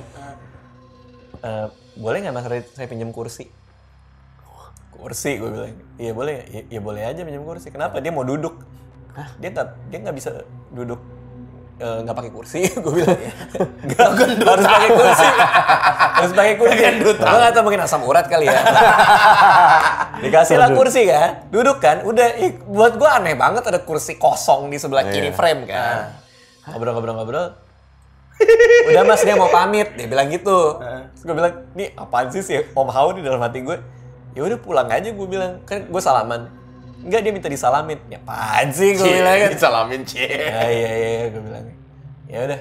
Eh, 1.42 1.66
boleh 1.98 2.18
nggak 2.22 2.34
mas 2.34 2.46
saya 2.74 2.86
pinjam 2.90 3.10
kursi? 3.10 3.50
Kursi 4.94 5.38
gue 5.38 5.50
bilang. 5.50 5.74
Iya 5.98 6.12
boleh. 6.14 6.36
Ya, 6.50 6.62
ya 6.78 6.80
boleh 6.82 7.02
aja 7.02 7.20
pinjam 7.22 7.42
kursi. 7.46 7.70
Kenapa? 7.70 7.98
Dia 7.98 8.14
mau 8.14 8.26
duduk. 8.26 8.62
Dia 9.42 9.48
nggak 9.54 9.66
dia 9.90 9.98
nggak 10.02 10.16
bisa 10.16 10.30
duduk 10.70 11.00
eh, 11.76 11.98
nggak 12.04 12.16
pakai 12.16 12.32
kursi 12.32 12.60
gue 12.82 12.92
bilang. 12.92 13.18
Nggak 13.84 14.06
harus 14.52 14.66
pakai 14.66 14.90
kursi. 14.92 15.28
Harus 16.16 16.32
pakai 16.32 16.54
kursi. 16.56 16.82
Gue 17.04 17.14
nggak 17.16 17.52
tahu 17.52 17.62
mungkin 17.68 17.82
asam 17.84 18.02
urat 18.04 18.26
kali 18.26 18.48
ya. 18.48 18.60
Dikasih 20.24 20.56
lah 20.56 20.72
kursi 20.72 21.04
kan? 21.04 21.48
Duduk 21.52 21.78
kan? 21.78 22.02
Udah 22.02 22.40
ih, 22.40 22.56
buat 22.64 22.96
gue 22.96 23.08
aneh 23.08 23.36
banget 23.36 23.68
ada 23.68 23.80
kursi 23.84 24.16
kosong 24.16 24.72
di 24.72 24.80
sebelah 24.80 25.04
kiri 25.08 25.30
frame 25.32 25.68
kan. 25.68 26.16
Ngobrol-ngobrol-ngobrol. 26.72 27.46
Udah 28.92 29.02
mas 29.04 29.24
dia 29.24 29.36
mau 29.36 29.48
pamit. 29.52 29.92
Dia 29.96 30.08
bilang 30.08 30.28
gitu. 30.32 30.80
Terus 30.80 31.22
gue 31.24 31.34
bilang 31.36 31.54
nih 31.76 31.92
apaan 31.96 32.32
sih 32.32 32.40
sih 32.40 32.64
om 32.72 32.88
Hao 32.88 33.12
di 33.12 33.20
dalam 33.20 33.40
hati 33.40 33.60
gue 33.60 33.76
ya 34.36 34.44
udah 34.44 34.58
pulang 34.60 34.88
aja 34.88 35.08
gue 35.12 35.26
bilang. 35.28 35.60
Kan 35.68 35.88
gue 35.88 36.02
salaman 36.02 36.65
enggak 37.06 37.20
dia 37.22 37.32
minta 37.32 37.46
disalamin. 37.46 37.98
Ya 38.06 38.18
apaan 38.18 38.68
sih 38.68 38.92
gue 38.92 39.06
bilang 39.06 39.38
kan 39.38 39.50
Salamin 39.56 40.02
cie. 40.02 40.26
ya 40.26 40.66
iya 40.66 40.90
iya, 40.90 40.90
iya 40.92 41.26
gue 41.30 41.40
bilang 41.40 41.64
ya 42.26 42.38
udah 42.44 42.60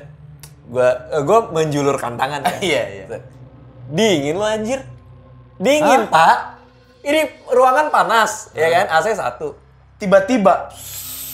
gue 0.66 0.90
gue 1.22 1.40
menjulurkan 1.52 2.14
tangan 2.16 2.40
kan 2.42 2.58
Iya, 2.64 2.82
iya. 2.88 3.06
dingin 3.88 4.36
lo 4.36 4.46
anjir. 4.46 4.82
Dingin 5.56 6.06
pak. 6.08 6.58
Ini 7.02 7.22
ruangan 7.48 7.90
panas 7.90 8.50
ya 8.52 8.70
kan? 8.72 8.86
AC 8.94 9.14
satu. 9.14 9.54
Tiba-tiba 9.98 10.70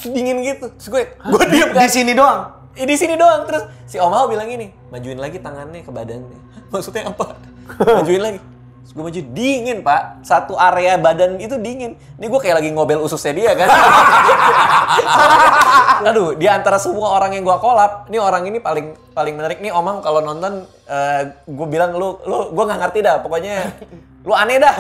dingin 0.04 0.40
gitu. 0.42 0.72
Terus 0.76 0.88
gue 0.88 1.02
gue 1.12 1.44
diem 1.48 1.70
kan 1.72 1.84
di 1.84 1.92
sini 1.92 2.12
doang. 2.12 2.40
"Ih, 2.72 2.84
di 2.84 2.96
sini 2.96 3.16
doang. 3.16 3.44
Terus 3.44 3.64
si 3.86 3.96
Om 3.96 4.10
Ao 4.10 4.28
bilang 4.28 4.48
gini 4.48 4.72
majuin 4.88 5.16
lagi 5.16 5.40
tangannya 5.40 5.80
ke 5.80 5.92
badannya. 5.92 6.40
"Hah, 6.52 6.64
maksudnya 6.72 7.08
apa? 7.08 7.36
Majuin 8.00 8.20
lagi 8.22 8.40
Terus 8.92 9.00
gue 9.00 9.08
maju 9.08 9.22
dingin 9.32 9.78
pak. 9.88 10.20
Satu 10.28 10.60
area 10.60 11.00
badan 11.00 11.40
itu 11.40 11.56
dingin. 11.56 11.96
Ini 12.20 12.28
gue 12.28 12.40
kayak 12.44 12.60
lagi 12.60 12.76
ngobel 12.76 13.00
ususnya 13.00 13.32
dia 13.32 13.56
kan? 13.56 13.72
Aduh 16.12 16.36
di 16.36 16.44
antara 16.52 16.76
semua 16.76 17.16
orang 17.16 17.40
yang 17.40 17.48
gue 17.48 17.58
kolab 17.64 18.12
ini 18.12 18.20
orang 18.20 18.44
ini 18.52 18.60
paling 18.60 18.92
paling 19.16 19.40
menarik. 19.40 19.64
Nih 19.64 19.72
omang 19.72 20.04
kalau 20.04 20.20
nonton 20.20 20.68
gue 21.48 21.68
bilang 21.72 21.96
lu 21.96 22.20
lu 22.28 22.52
gue 22.52 22.64
nggak 22.68 22.80
ngerti 22.84 23.00
dah 23.00 23.24
pokoknya 23.24 23.64
lu 24.28 24.36
aneh 24.36 24.60
dah. 24.60 24.76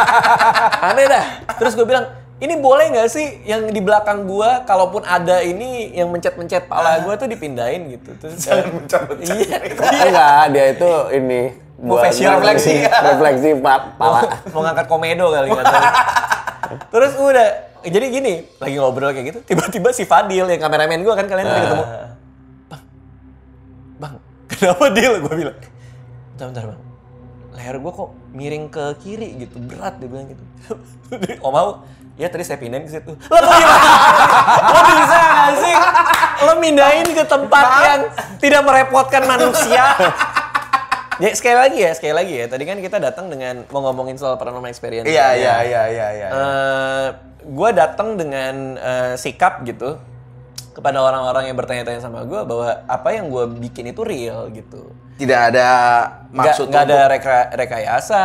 Aneh 0.88 1.04
dah. 1.04 1.24
Terus 1.60 1.76
gue 1.76 1.84
bilang 1.84 2.08
ini 2.40 2.56
boleh 2.56 2.88
nggak 2.88 3.08
sih 3.12 3.44
yang 3.44 3.68
di 3.68 3.84
belakang 3.84 4.24
gua 4.24 4.64
kalaupun 4.64 5.04
ada 5.04 5.44
ini 5.44 5.92
yang 5.92 6.08
mencet-mencet 6.08 6.72
pala 6.72 7.04
gua 7.04 7.20
tuh 7.20 7.28
dipindahin 7.28 8.00
gitu? 8.00 8.16
Terus 8.16 8.48
Jangan 8.48 8.80
mencet-mencet. 8.80 9.36
iya. 9.44 9.58
Enggak, 10.08 10.44
dia 10.56 10.64
itu 10.72 10.90
ini 11.20 11.42
Buat 11.80 12.00
facial 12.06 12.36
refleksi, 12.36 12.84
refleksi 12.84 13.48
pa- 13.64 13.96
pala. 13.96 14.20
mau 14.52 14.60
ngangkat 14.60 14.84
komedo 14.84 15.32
kali 15.32 15.48
tahu. 15.48 15.84
Terus 16.92 17.12
udah 17.16 17.48
jadi 17.80 18.06
gini, 18.06 18.34
lagi 18.60 18.76
ngobrol 18.76 19.10
kayak 19.10 19.26
gitu, 19.32 19.38
tiba-tiba 19.42 19.88
si 19.90 20.04
Fadil 20.04 20.44
yang 20.44 20.60
kameramen 20.60 21.00
gua 21.00 21.16
kan 21.16 21.24
kalian 21.24 21.48
tadi 21.48 21.60
ketemu. 21.64 21.84
Bang, 22.68 22.82
bang, 23.96 24.14
kenapa 24.52 24.84
Dil? 24.92 25.14
Gua 25.18 25.32
bilang, 25.32 25.56
bentar, 26.36 26.46
bentar 26.52 26.64
bang, 26.68 26.80
leher 27.56 27.76
gua 27.80 27.92
kok 27.96 28.10
miring 28.30 28.68
ke 28.68 28.84
kiri 29.00 29.28
gitu, 29.40 29.56
berat 29.58 29.96
dia 29.96 30.06
bilang 30.06 30.28
gitu. 30.28 30.44
Om 31.48 31.50
mau, 31.50 31.80
ya 32.14 32.28
tadi 32.28 32.44
saya 32.44 32.60
pindahin 32.60 32.84
ke 32.84 32.92
situ. 32.92 33.12
Lo 33.16 33.36
gimana? 33.40 33.88
Lo 34.68 34.80
bisa 34.84 35.16
nggak 35.16 35.52
sih? 35.56 35.74
Lo 36.40 36.52
mindahin 36.56 37.08
ke 37.08 37.24
tempat 37.24 37.66
yang 37.80 38.00
tidak 38.36 38.60
merepotkan 38.62 39.24
manusia. 39.24 39.96
Ya 41.20 41.30
sekali 41.36 41.56
lagi 41.56 41.78
ya, 41.84 41.92
sekali 41.92 42.14
lagi 42.16 42.34
ya. 42.40 42.46
Tadi 42.48 42.64
kan 42.64 42.80
kita 42.80 42.96
datang 42.96 43.28
dengan 43.28 43.68
mau 43.68 43.84
ngomongin 43.84 44.16
soal 44.16 44.40
paranormal 44.40 44.72
experience. 44.72 45.04
Iya, 45.04 45.36
iya, 45.36 45.54
iya, 45.62 45.82
iya, 45.86 46.06
iya. 46.16 46.28
gue 47.40 47.70
datang 47.72 48.20
dengan 48.20 48.76
eh, 48.76 49.14
sikap 49.16 49.64
gitu 49.64 49.96
kepada 50.72 51.02
orang-orang 51.02 51.52
yang 51.52 51.56
bertanya-tanya 51.60 52.00
sama 52.00 52.24
gue 52.24 52.40
bahwa 52.46 52.84
apa 52.88 53.08
yang 53.12 53.28
gue 53.28 53.44
bikin 53.60 53.92
itu 53.92 54.00
real 54.00 54.48
gitu. 54.52 54.92
Tidak 55.20 55.40
ada 55.52 55.68
maksud 56.32 56.72
nggak 56.72 56.84
ada 56.88 57.00
reka- 57.12 57.50
rekayasa, 57.52 58.24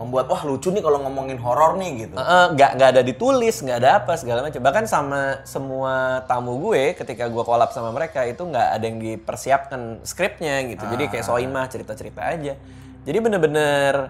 membuat 0.00 0.32
wah 0.32 0.42
lucu 0.42 0.72
nih 0.72 0.80
kalau 0.80 1.04
ngomongin 1.04 1.36
horor 1.36 1.76
nih 1.76 2.08
gitu. 2.08 2.16
Eh, 2.16 2.24
eh, 2.24 2.46
nggak 2.56 2.70
nggak 2.72 2.88
ada 2.88 3.02
ditulis, 3.04 3.60
nggak 3.60 3.78
ada 3.78 3.90
apa 4.00 4.16
segala 4.16 4.40
macam. 4.40 4.56
Bahkan 4.56 4.84
sama 4.88 5.44
semua 5.44 6.24
tamu 6.24 6.56
gue 6.58 6.96
ketika 6.96 7.28
gue 7.28 7.44
kolab 7.44 7.68
sama 7.68 7.92
mereka 7.92 8.24
itu 8.24 8.40
nggak 8.40 8.68
ada 8.72 8.84
yang 8.84 8.96
dipersiapkan 8.96 10.00
skripnya 10.02 10.64
gitu. 10.66 10.88
Jadi 10.88 11.04
kayak 11.06 11.28
soimah 11.28 11.68
cerita-cerita 11.68 12.24
aja. 12.24 12.56
Jadi 13.04 13.18
bener-bener 13.20 14.08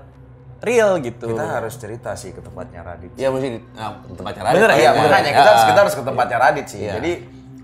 real 0.62 1.02
gitu. 1.02 1.34
Kita 1.34 1.58
harus 1.58 1.74
cerita 1.74 2.14
sih 2.14 2.30
ke 2.30 2.38
tempatnya 2.38 2.86
Radit. 2.86 3.10
Ya 3.18 3.34
mesti 3.34 3.58
di- 3.58 3.64
nah, 3.74 3.98
tempat 4.06 4.32
cara. 4.38 4.54
Bener, 4.54 4.70
Iya, 4.70 4.78
Iya, 4.78 4.90
makanya 4.94 5.26
Ya. 5.26 5.34
kita 5.34 5.48
harus 5.48 5.64
kita 5.66 5.78
harus 5.82 5.94
ke 5.96 6.02
tempatnya 6.06 6.38
Radit 6.38 6.66
sih. 6.70 6.80
Iya. 6.86 6.92
Jadi 7.00 7.12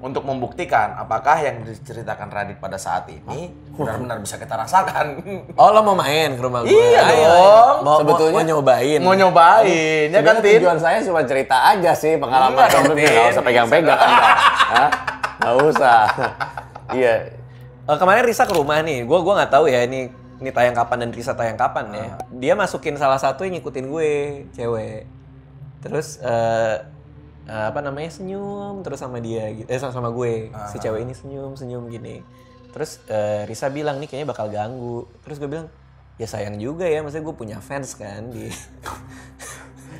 untuk 0.07 0.23
membuktikan 0.23 0.95
apakah 0.95 1.35
yang 1.37 1.61
diceritakan 1.61 2.31
Radit 2.31 2.57
pada 2.57 2.79
saat 2.79 3.11
ini 3.11 3.51
benar-benar 3.75 4.23
bisa 4.23 4.39
kita 4.39 4.55
rasakan. 4.55 5.19
Oh 5.59 5.69
lo 5.69 5.83
mau 5.83 5.93
main 5.93 6.31
ke 6.31 6.41
rumah 6.41 6.63
gue? 6.63 6.71
Iya 6.71 7.01
Ayo, 7.03 7.11
dong. 7.11 7.27
ayo. 7.27 7.59
Mau, 7.83 7.97
Sebetulnya- 7.99 8.31
mau, 8.31 8.39
mau 8.39 8.51
nyobain. 8.53 9.01
Mau 9.03 9.15
nyobain, 9.17 10.07
ya 10.09 10.21
kan 10.23 10.35
Tin? 10.39 10.59
tujuan 10.59 10.79
saya 10.79 11.03
cuma 11.03 11.21
cerita 11.23 11.57
aja 11.67 11.91
sih 11.93 12.15
pengalaman 12.15 12.65
kamu 12.65 12.93
nggak 12.95 13.33
usah 13.33 13.43
pegang-pegang? 13.43 14.01
Nggak 15.37 15.55
usah. 15.65 16.01
Iya. 16.89 17.15
Eh, 17.85 17.97
kemarin 17.97 18.23
Risa 18.23 18.45
ke 18.45 18.53
rumah 18.53 18.79
nih. 18.81 19.03
Gue 19.03 19.19
gua 19.21 19.35
nggak 19.37 19.53
tahu 19.53 19.67
ya 19.67 19.83
ini 19.83 20.07
ini 20.37 20.51
tayang 20.51 20.73
kapan 20.73 21.03
dan 21.03 21.11
Risa 21.11 21.33
tayang 21.33 21.57
kapan 21.57 21.91
ya. 21.91 22.07
Dia 22.31 22.55
masukin 22.55 22.95
salah 22.95 23.19
satu 23.19 23.43
yang 23.43 23.59
ngikutin 23.59 23.87
gue, 23.87 24.13
cewek. 24.53 25.03
Terus 25.81 26.19
eh 26.21 26.77
eh, 27.47 27.67
apa 27.71 27.81
namanya 27.81 28.11
senyum 28.11 28.83
terus 28.83 29.01
sama 29.01 29.23
dia 29.23 29.49
gitu. 29.55 29.67
Eh 29.71 29.79
sama, 29.79 29.95
sama 29.95 30.11
gue. 30.13 30.51
Si 30.75 30.77
cewek 30.83 31.07
ini 31.07 31.15
senyum 31.15 31.55
senyum 31.55 31.87
gini. 31.89 32.21
Terus 32.75 33.01
eh, 33.09 33.49
Risa 33.49 33.73
bilang 33.73 34.03
nih 34.03 34.11
kayaknya 34.11 34.29
bakal 34.29 34.51
ganggu. 34.53 35.07
Terus 35.25 35.39
gue 35.41 35.49
bilang 35.49 35.67
ya 36.17 36.27
sayang 36.29 36.57
juga 36.59 36.89
ya, 36.89 37.05
maksudnya 37.05 37.25
gue 37.29 37.37
punya 37.37 37.59
fans 37.61 37.95
kan 37.95 38.29
di 38.33 38.49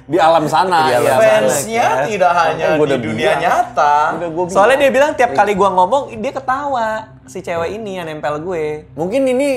Di 0.07 0.19
alam 0.23 0.47
sana. 0.47 0.87
Di 0.87 0.93
alam 0.95 1.03
iya. 1.03 1.15
sana. 1.19 1.49
Fansnya 1.51 1.83
kan? 1.83 2.05
tidak 2.07 2.33
hanya 2.33 2.47
Makanya 2.47 2.79
gua 2.79 2.87
di 2.87 2.87
udah 2.87 2.99
dunia 3.03 3.27
bilang. 3.27 3.43
nyata. 3.43 3.95
Udah 4.15 4.29
gua 4.31 4.45
bilang. 4.47 4.55
Soalnya 4.55 4.77
dia 4.79 4.91
bilang 4.95 5.11
tiap 5.19 5.31
kali 5.35 5.53
gua 5.59 5.69
ngomong 5.75 6.03
dia 6.23 6.33
ketawa 6.33 6.89
si 7.27 7.39
cewek 7.43 7.71
ini 7.75 7.99
yang 7.99 8.07
nempel 8.07 8.39
gue. 8.39 8.87
Mungkin 8.95 9.23
ini 9.27 9.49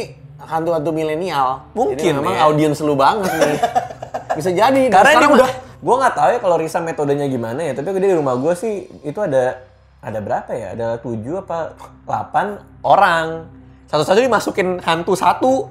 hantu-hantu 0.42 0.90
milenial. 0.90 1.70
Mungkin, 1.78 2.02
Jadi 2.02 2.18
memang 2.18 2.34
ya. 2.34 2.50
audiens 2.50 2.82
lu 2.82 2.98
banget 2.98 3.30
nih. 3.30 3.58
Bisa 4.42 4.50
jadi. 4.50 4.82
Karena 4.90 5.12
dia 5.22 5.30
udah 5.30 5.50
gue 5.80 5.96
nggak 5.96 6.16
tahu 6.16 6.30
ya 6.36 6.40
kalau 6.44 6.56
Risa 6.60 6.84
metodenya 6.84 7.26
gimana 7.32 7.64
ya, 7.64 7.72
tapi 7.72 7.96
dia 7.96 8.12
di 8.12 8.18
rumah 8.20 8.36
gue 8.36 8.54
sih 8.56 8.88
itu 9.08 9.20
ada 9.24 9.64
ada 10.00 10.20
berapa 10.24 10.52
ya? 10.56 10.76
Ada 10.76 10.88
tujuh 11.04 11.44
apa 11.44 11.76
delapan 12.08 12.60
orang. 12.84 13.48
Satu-satu 13.88 14.20
dimasukin 14.24 14.80
hantu 14.84 15.16
satu. 15.16 15.68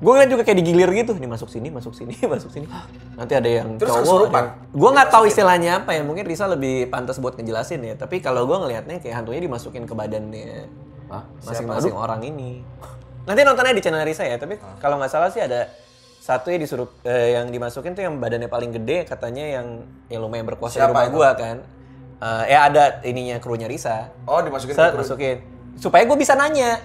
Gue 0.00 0.16
ngeliat 0.16 0.30
juga 0.32 0.42
kayak 0.48 0.58
digilir 0.64 0.90
gitu. 0.96 1.12
Nih 1.18 1.28
masuk 1.28 1.52
sini, 1.52 1.68
masuk 1.68 1.92
sini, 1.92 2.16
masuk 2.32 2.50
sini. 2.50 2.66
Nanti 3.14 3.36
ada 3.36 3.46
yang 3.46 3.76
Terus 3.76 3.94
cowok. 4.00 4.32
Gue 4.74 4.90
nggak 4.90 5.08
tahu 5.12 5.24
istilahnya 5.28 5.84
apa 5.84 5.94
ya. 5.94 6.02
Mungkin 6.02 6.24
Risa 6.24 6.48
lebih 6.50 6.88
pantas 6.88 7.20
buat 7.20 7.36
ngejelasin 7.36 7.84
ya. 7.84 7.94
Tapi 7.94 8.18
kalau 8.24 8.48
gue 8.48 8.56
ngelihatnya 8.58 8.98
kayak 8.98 9.22
hantunya 9.22 9.44
dimasukin 9.44 9.84
ke 9.86 9.94
badannya 9.94 10.66
masing-masing 11.44 11.94
orang 11.94 12.22
ini. 12.26 12.64
Nanti 13.28 13.40
nontonnya 13.44 13.76
di 13.76 13.82
channel 13.84 14.02
Risa 14.02 14.24
ya. 14.24 14.40
Tapi 14.40 14.56
kalau 14.80 14.98
nggak 14.98 15.12
salah 15.12 15.30
sih 15.30 15.44
ada 15.44 15.68
satu 16.20 16.52
ya 16.52 16.60
disuruh 16.60 16.92
eh, 17.02 17.32
yang 17.32 17.48
dimasukin 17.48 17.96
tuh 17.96 18.04
yang 18.04 18.20
badannya 18.20 18.46
paling 18.46 18.70
gede 18.70 19.08
katanya 19.08 19.58
yang 19.58 19.66
yang 20.06 20.20
lumayan 20.20 20.44
berkuasa 20.44 20.76
di 20.76 20.80
Siapa 20.84 20.92
rumah 20.92 21.06
itu? 21.08 21.16
gua 21.16 21.30
kan. 21.32 21.56
Eh, 22.20 22.44
ya 22.52 22.68
ada 22.68 22.84
ininya 23.02 23.40
krunya 23.40 23.64
Risa. 23.64 24.12
Oh, 24.28 24.44
dimasukin 24.44 24.76
Set, 24.76 24.92
masukin 24.92 25.40
supaya 25.80 26.04
gue 26.04 26.14
bisa 26.14 26.36
nanya. 26.36 26.76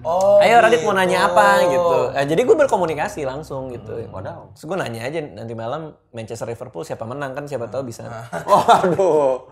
Oh, 0.00 0.40
Ayo 0.40 0.62
Radit 0.62 0.80
mau 0.80 0.94
nanya 0.94 1.28
apa 1.28 1.60
gitu. 1.66 2.14
Eh, 2.14 2.24
jadi 2.24 2.40
gue 2.40 2.56
berkomunikasi 2.56 3.26
langsung 3.26 3.68
gitu. 3.68 4.00
Wadaw. 4.08 4.54
Terus 4.54 4.64
gue 4.64 4.78
nanya 4.78 5.04
aja 5.04 5.18
nanti 5.20 5.52
malam 5.52 5.92
Manchester 6.14 6.48
Liverpool 6.48 6.86
siapa 6.86 7.04
menang 7.04 7.34
kan 7.34 7.44
siapa 7.44 7.68
tahu 7.68 7.84
bisa. 7.84 8.06
Waduh. 8.48 9.44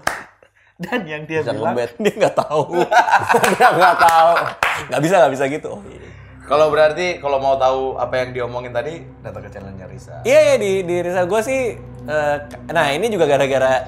Dan 0.78 1.02
yang 1.04 1.26
dia 1.26 1.42
Bisa 1.42 1.52
bilang 1.52 1.74
ngebet. 1.74 1.90
dia 1.98 2.14
nggak 2.14 2.36
tahu. 2.38 2.62
Dia 3.58 3.68
nggak 3.74 3.96
tahu. 3.98 4.30
Nggak 4.88 5.00
bisa 5.02 5.14
nggak 5.18 5.32
bisa 5.34 5.44
gitu. 5.50 5.68
Oh, 5.74 5.82
iya. 5.84 6.06
Kalau 6.48 6.72
berarti 6.72 7.20
kalau 7.20 7.36
mau 7.38 7.60
tahu 7.60 8.00
apa 8.00 8.14
yang 8.18 8.32
diomongin 8.32 8.72
tadi, 8.72 9.04
datang 9.20 9.44
ke 9.44 9.52
channelnya 9.52 9.84
Risa. 9.84 10.24
Iya, 10.24 10.40
iya 10.42 10.54
di 10.56 10.72
di 10.82 10.96
Risa 11.04 11.28
gue 11.28 11.40
sih. 11.44 11.62
eh, 12.08 12.36
nah 12.72 12.88
ini 12.88 13.12
juga 13.12 13.28
gara-gara 13.28 13.84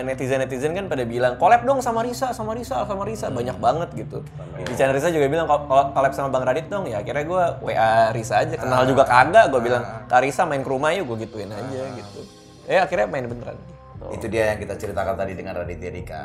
netizen 0.00 0.38
netizen 0.38 0.72
kan 0.72 0.86
pada 0.86 1.02
bilang 1.02 1.34
collab 1.36 1.66
dong 1.66 1.82
sama 1.82 2.00
Risa, 2.00 2.30
sama 2.30 2.54
Risa, 2.54 2.86
sama 2.86 3.04
Risa 3.04 3.28
banyak 3.28 3.58
banget 3.58 3.88
gitu. 3.98 4.22
Di 4.56 4.72
channel 4.72 4.94
Risa 4.94 5.10
juga 5.10 5.26
bilang 5.26 5.44
"Kol- 5.44 5.66
kol- 5.66 5.90
collab 5.92 6.12
sama 6.14 6.30
Bang 6.30 6.46
Radit 6.46 6.70
dong. 6.70 6.86
Ya 6.86 7.02
akhirnya 7.02 7.26
gue 7.26 7.44
WA 7.60 8.14
Risa 8.14 8.40
aja 8.40 8.54
kenal 8.56 8.86
juga 8.86 9.04
kagak. 9.04 9.50
Gue 9.50 9.60
bilang 9.60 9.82
Kak 10.06 10.24
Risa 10.24 10.46
main 10.46 10.62
ke 10.62 10.70
rumah 10.70 10.94
yuk 10.94 11.10
gue 11.12 11.26
gituin 11.26 11.50
aja 11.50 11.82
gitu. 11.92 12.20
Eh 12.64 12.78
akhirnya 12.78 13.10
main 13.10 13.26
beneran. 13.26 13.58
Itu 14.08 14.26
dia 14.26 14.54
yang 14.54 14.58
kita 14.58 14.74
ceritakan 14.74 15.14
tadi 15.14 15.34
dengan 15.34 15.52
Raditya 15.54 15.90
Dika. 15.90 16.22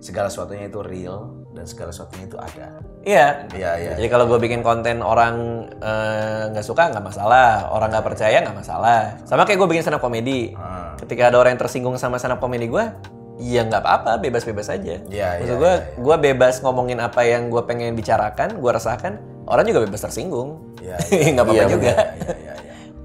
Segala 0.00 0.26
sesuatunya 0.26 0.66
itu 0.66 0.80
real 0.82 1.37
dan 1.52 1.64
segala 1.64 1.90
sesuatunya 1.90 2.28
itu 2.28 2.36
ada. 2.36 2.66
Iya. 3.04 3.26
Iya, 3.56 3.70
iya. 3.80 3.92
Jadi 3.96 4.08
kalau 4.12 4.28
gue 4.28 4.38
bikin 4.38 4.60
konten 4.60 5.00
orang 5.00 5.66
eh, 5.80 6.42
nggak 6.52 6.66
suka 6.66 6.92
nggak 6.92 7.04
masalah, 7.04 7.72
orang 7.72 7.88
nggak 7.88 8.06
percaya 8.06 8.44
nggak 8.44 8.58
masalah. 8.58 9.16
Sama 9.24 9.48
kayak 9.48 9.58
gue 9.64 9.68
bikin 9.72 9.82
stand 9.84 9.96
up 9.96 10.04
komedi. 10.04 10.52
Ah. 10.54 10.92
Ketika 11.00 11.32
ada 11.32 11.40
orang 11.40 11.56
yang 11.56 11.62
tersinggung 11.62 11.96
sama 11.96 12.20
stand 12.20 12.36
up 12.36 12.40
komedi 12.42 12.68
gue, 12.68 12.84
ya 13.40 13.64
nggak 13.64 13.80
apa-apa, 13.80 14.20
bebas-bebas 14.20 14.68
aja. 14.68 15.00
Iya, 15.08 15.28
Maksud 15.40 15.56
iya, 15.56 15.62
gue, 15.62 15.74
gue 16.04 16.16
bebas 16.30 16.60
ngomongin 16.60 16.98
apa 17.00 17.24
yang 17.24 17.48
gue 17.48 17.62
pengen 17.64 17.94
bicarakan, 17.96 18.58
gue 18.60 18.70
rasakan. 18.70 19.16
Orang 19.48 19.64
juga 19.64 19.88
bebas 19.88 20.04
tersinggung. 20.04 20.60
Iya, 20.84 21.00
nggak 21.32 21.44
apa-apa 21.48 21.64
Iya, 21.64 21.72
juga. 21.72 21.92
Iya, 21.96 22.04
iya, 22.12 22.34
iya. 22.36 22.54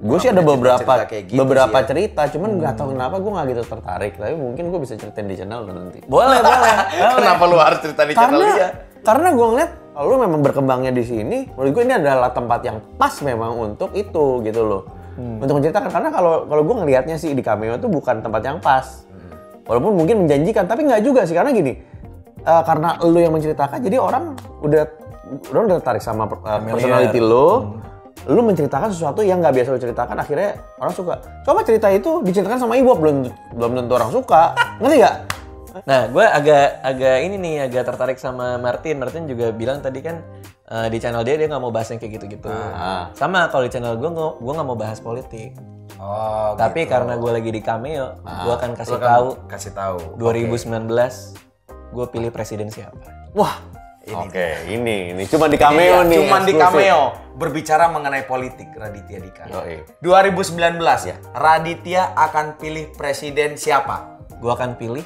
Gue 0.03 0.17
sih 0.19 0.29
ada 0.29 0.43
beberapa 0.43 0.83
cerita 0.83 1.07
kayak 1.07 1.23
gitu 1.31 1.39
beberapa 1.39 1.77
sih 1.79 1.83
ya. 1.83 1.87
cerita, 1.87 2.21
cuman 2.35 2.49
nggak 2.59 2.73
tahu 2.75 2.87
kenapa 2.91 3.15
gue 3.23 3.31
nggak 3.31 3.47
gitu 3.55 3.61
tertarik. 3.71 4.13
Tapi 4.19 4.35
mungkin 4.35 4.63
gue 4.67 4.79
bisa 4.83 4.93
ceritain 4.99 5.27
di 5.31 5.35
channel 5.39 5.63
nanti. 5.63 5.99
Boleh, 6.11 6.43
boleh. 6.43 6.75
Kenapa 7.15 7.43
lu 7.47 7.55
harus 7.55 7.79
cerita 7.79 8.03
di 8.03 8.13
channel 8.13 8.35
karena 8.35 8.55
dia? 8.59 8.69
karena 9.03 9.35
gue 9.35 9.47
ngeliat 9.51 9.71
lu 9.99 10.15
memang 10.15 10.41
berkembangnya 10.41 10.91
di 10.95 11.03
sini 11.05 11.37
menurut 11.53 11.71
gue 11.75 11.83
ini 11.85 11.93
adalah 11.99 12.31
tempat 12.31 12.59
yang 12.65 12.77
pas 12.95 13.13
memang 13.19 13.51
untuk 13.75 13.91
itu 13.93 14.41
gitu 14.41 14.61
loh 14.63 14.83
untuk 15.19 15.61
menceritakan 15.61 15.91
karena 15.93 16.09
kalau 16.09 16.49
kalau 16.49 16.63
gue 16.65 16.75
ngelihatnya 16.81 17.15
sih 17.21 17.35
di 17.37 17.43
cameo 17.45 17.77
itu 17.77 17.85
bukan 17.85 18.25
tempat 18.25 18.41
yang 18.41 18.57
pas 18.57 19.05
walaupun 19.69 19.93
mungkin 19.93 20.25
menjanjikan 20.25 20.65
tapi 20.65 20.87
nggak 20.89 21.03
juga 21.05 21.27
sih 21.29 21.37
karena 21.37 21.53
gini 21.53 21.77
eh, 22.41 22.63
karena 22.65 22.97
lu 23.05 23.19
yang 23.21 23.35
menceritakan 23.35 23.77
jadi 23.85 24.01
orang 24.01 24.33
udah 24.65 24.83
orang 25.53 25.63
udah 25.69 25.77
tertarik 25.83 26.01
sama 26.01 26.25
uh, 26.25 26.59
personality 26.63 27.19
lu 27.21 27.77
lu 28.27 28.41
menceritakan 28.43 28.89
sesuatu 28.91 29.19
yang 29.19 29.43
nggak 29.43 29.53
biasa 29.55 29.69
lu 29.75 29.79
ceritakan 29.79 30.15
akhirnya 30.15 30.55
orang 30.79 30.93
suka 30.95 31.19
coba 31.43 31.59
cerita 31.67 31.87
itu 31.91 32.23
diceritakan 32.23 32.59
sama 32.59 32.79
ibu 32.79 32.95
belum 32.95 33.27
belum 33.55 33.71
tentu 33.83 33.93
orang 33.99 34.11
suka 34.11 34.55
ngerti 34.79 34.97
nggak 35.03 35.17
Nah, 35.73 36.05
gue 36.05 36.21
agak 36.21 36.85
agak 36.85 37.17
ini 37.25 37.35
nih 37.41 37.55
agak 37.65 37.89
tertarik 37.89 38.21
sama 38.21 38.61
Martin. 38.61 39.01
Martin 39.01 39.25
juga 39.25 39.49
bilang 39.49 39.81
tadi 39.81 40.05
kan 40.05 40.21
eh, 40.69 40.87
di 40.93 41.01
channel 41.01 41.25
dia 41.25 41.33
dia 41.33 41.49
nggak 41.49 41.63
mau 41.65 41.73
bahas 41.73 41.89
yang 41.89 41.97
kayak 41.97 42.21
gitu-gitu. 42.21 42.45
Ah. 42.45 43.09
Sama 43.17 43.49
kalau 43.49 43.65
di 43.65 43.73
channel 43.73 43.97
gue 43.97 44.09
gue 44.13 44.53
nggak 44.53 44.67
mau 44.69 44.77
bahas 44.77 45.01
politik. 45.01 45.57
Oh, 45.97 46.53
Tapi 46.61 46.85
gitu. 46.85 46.93
karena 46.93 47.17
gue 47.17 47.31
lagi 47.31 47.49
di 47.49 47.61
cameo, 47.61 48.21
gue 48.21 48.53
akan 48.53 48.77
kasih 48.77 49.01
tahu 49.01 49.27
kasih 49.49 49.71
tahu. 49.73 49.97
2019 50.21 50.85
gue 51.93 52.05
pilih 52.09 52.29
presiden 52.29 52.69
siapa. 52.69 53.33
Wah, 53.33 53.57
oke 54.11 54.47
ini 54.67 55.15
ini 55.15 55.23
cuma 55.31 55.47
di 55.47 55.55
cameo 55.55 56.03
Iya, 56.03 56.09
nih. 56.11 56.19
Cuman 56.27 56.41
di 56.43 56.53
cameo 56.59 57.01
berbicara 57.39 57.87
mengenai 57.87 58.27
politik 58.27 58.67
Raditya 58.75 59.19
Dika. 59.23 59.43
Yoi. 59.47 59.87
2019 60.03 60.75
ya. 61.07 61.15
Raditya 61.31 62.11
akan 62.13 62.59
pilih 62.59 62.91
presiden 62.93 63.55
siapa? 63.55 64.19
Gue 64.43 64.51
akan 64.51 64.75
pilih 64.75 65.05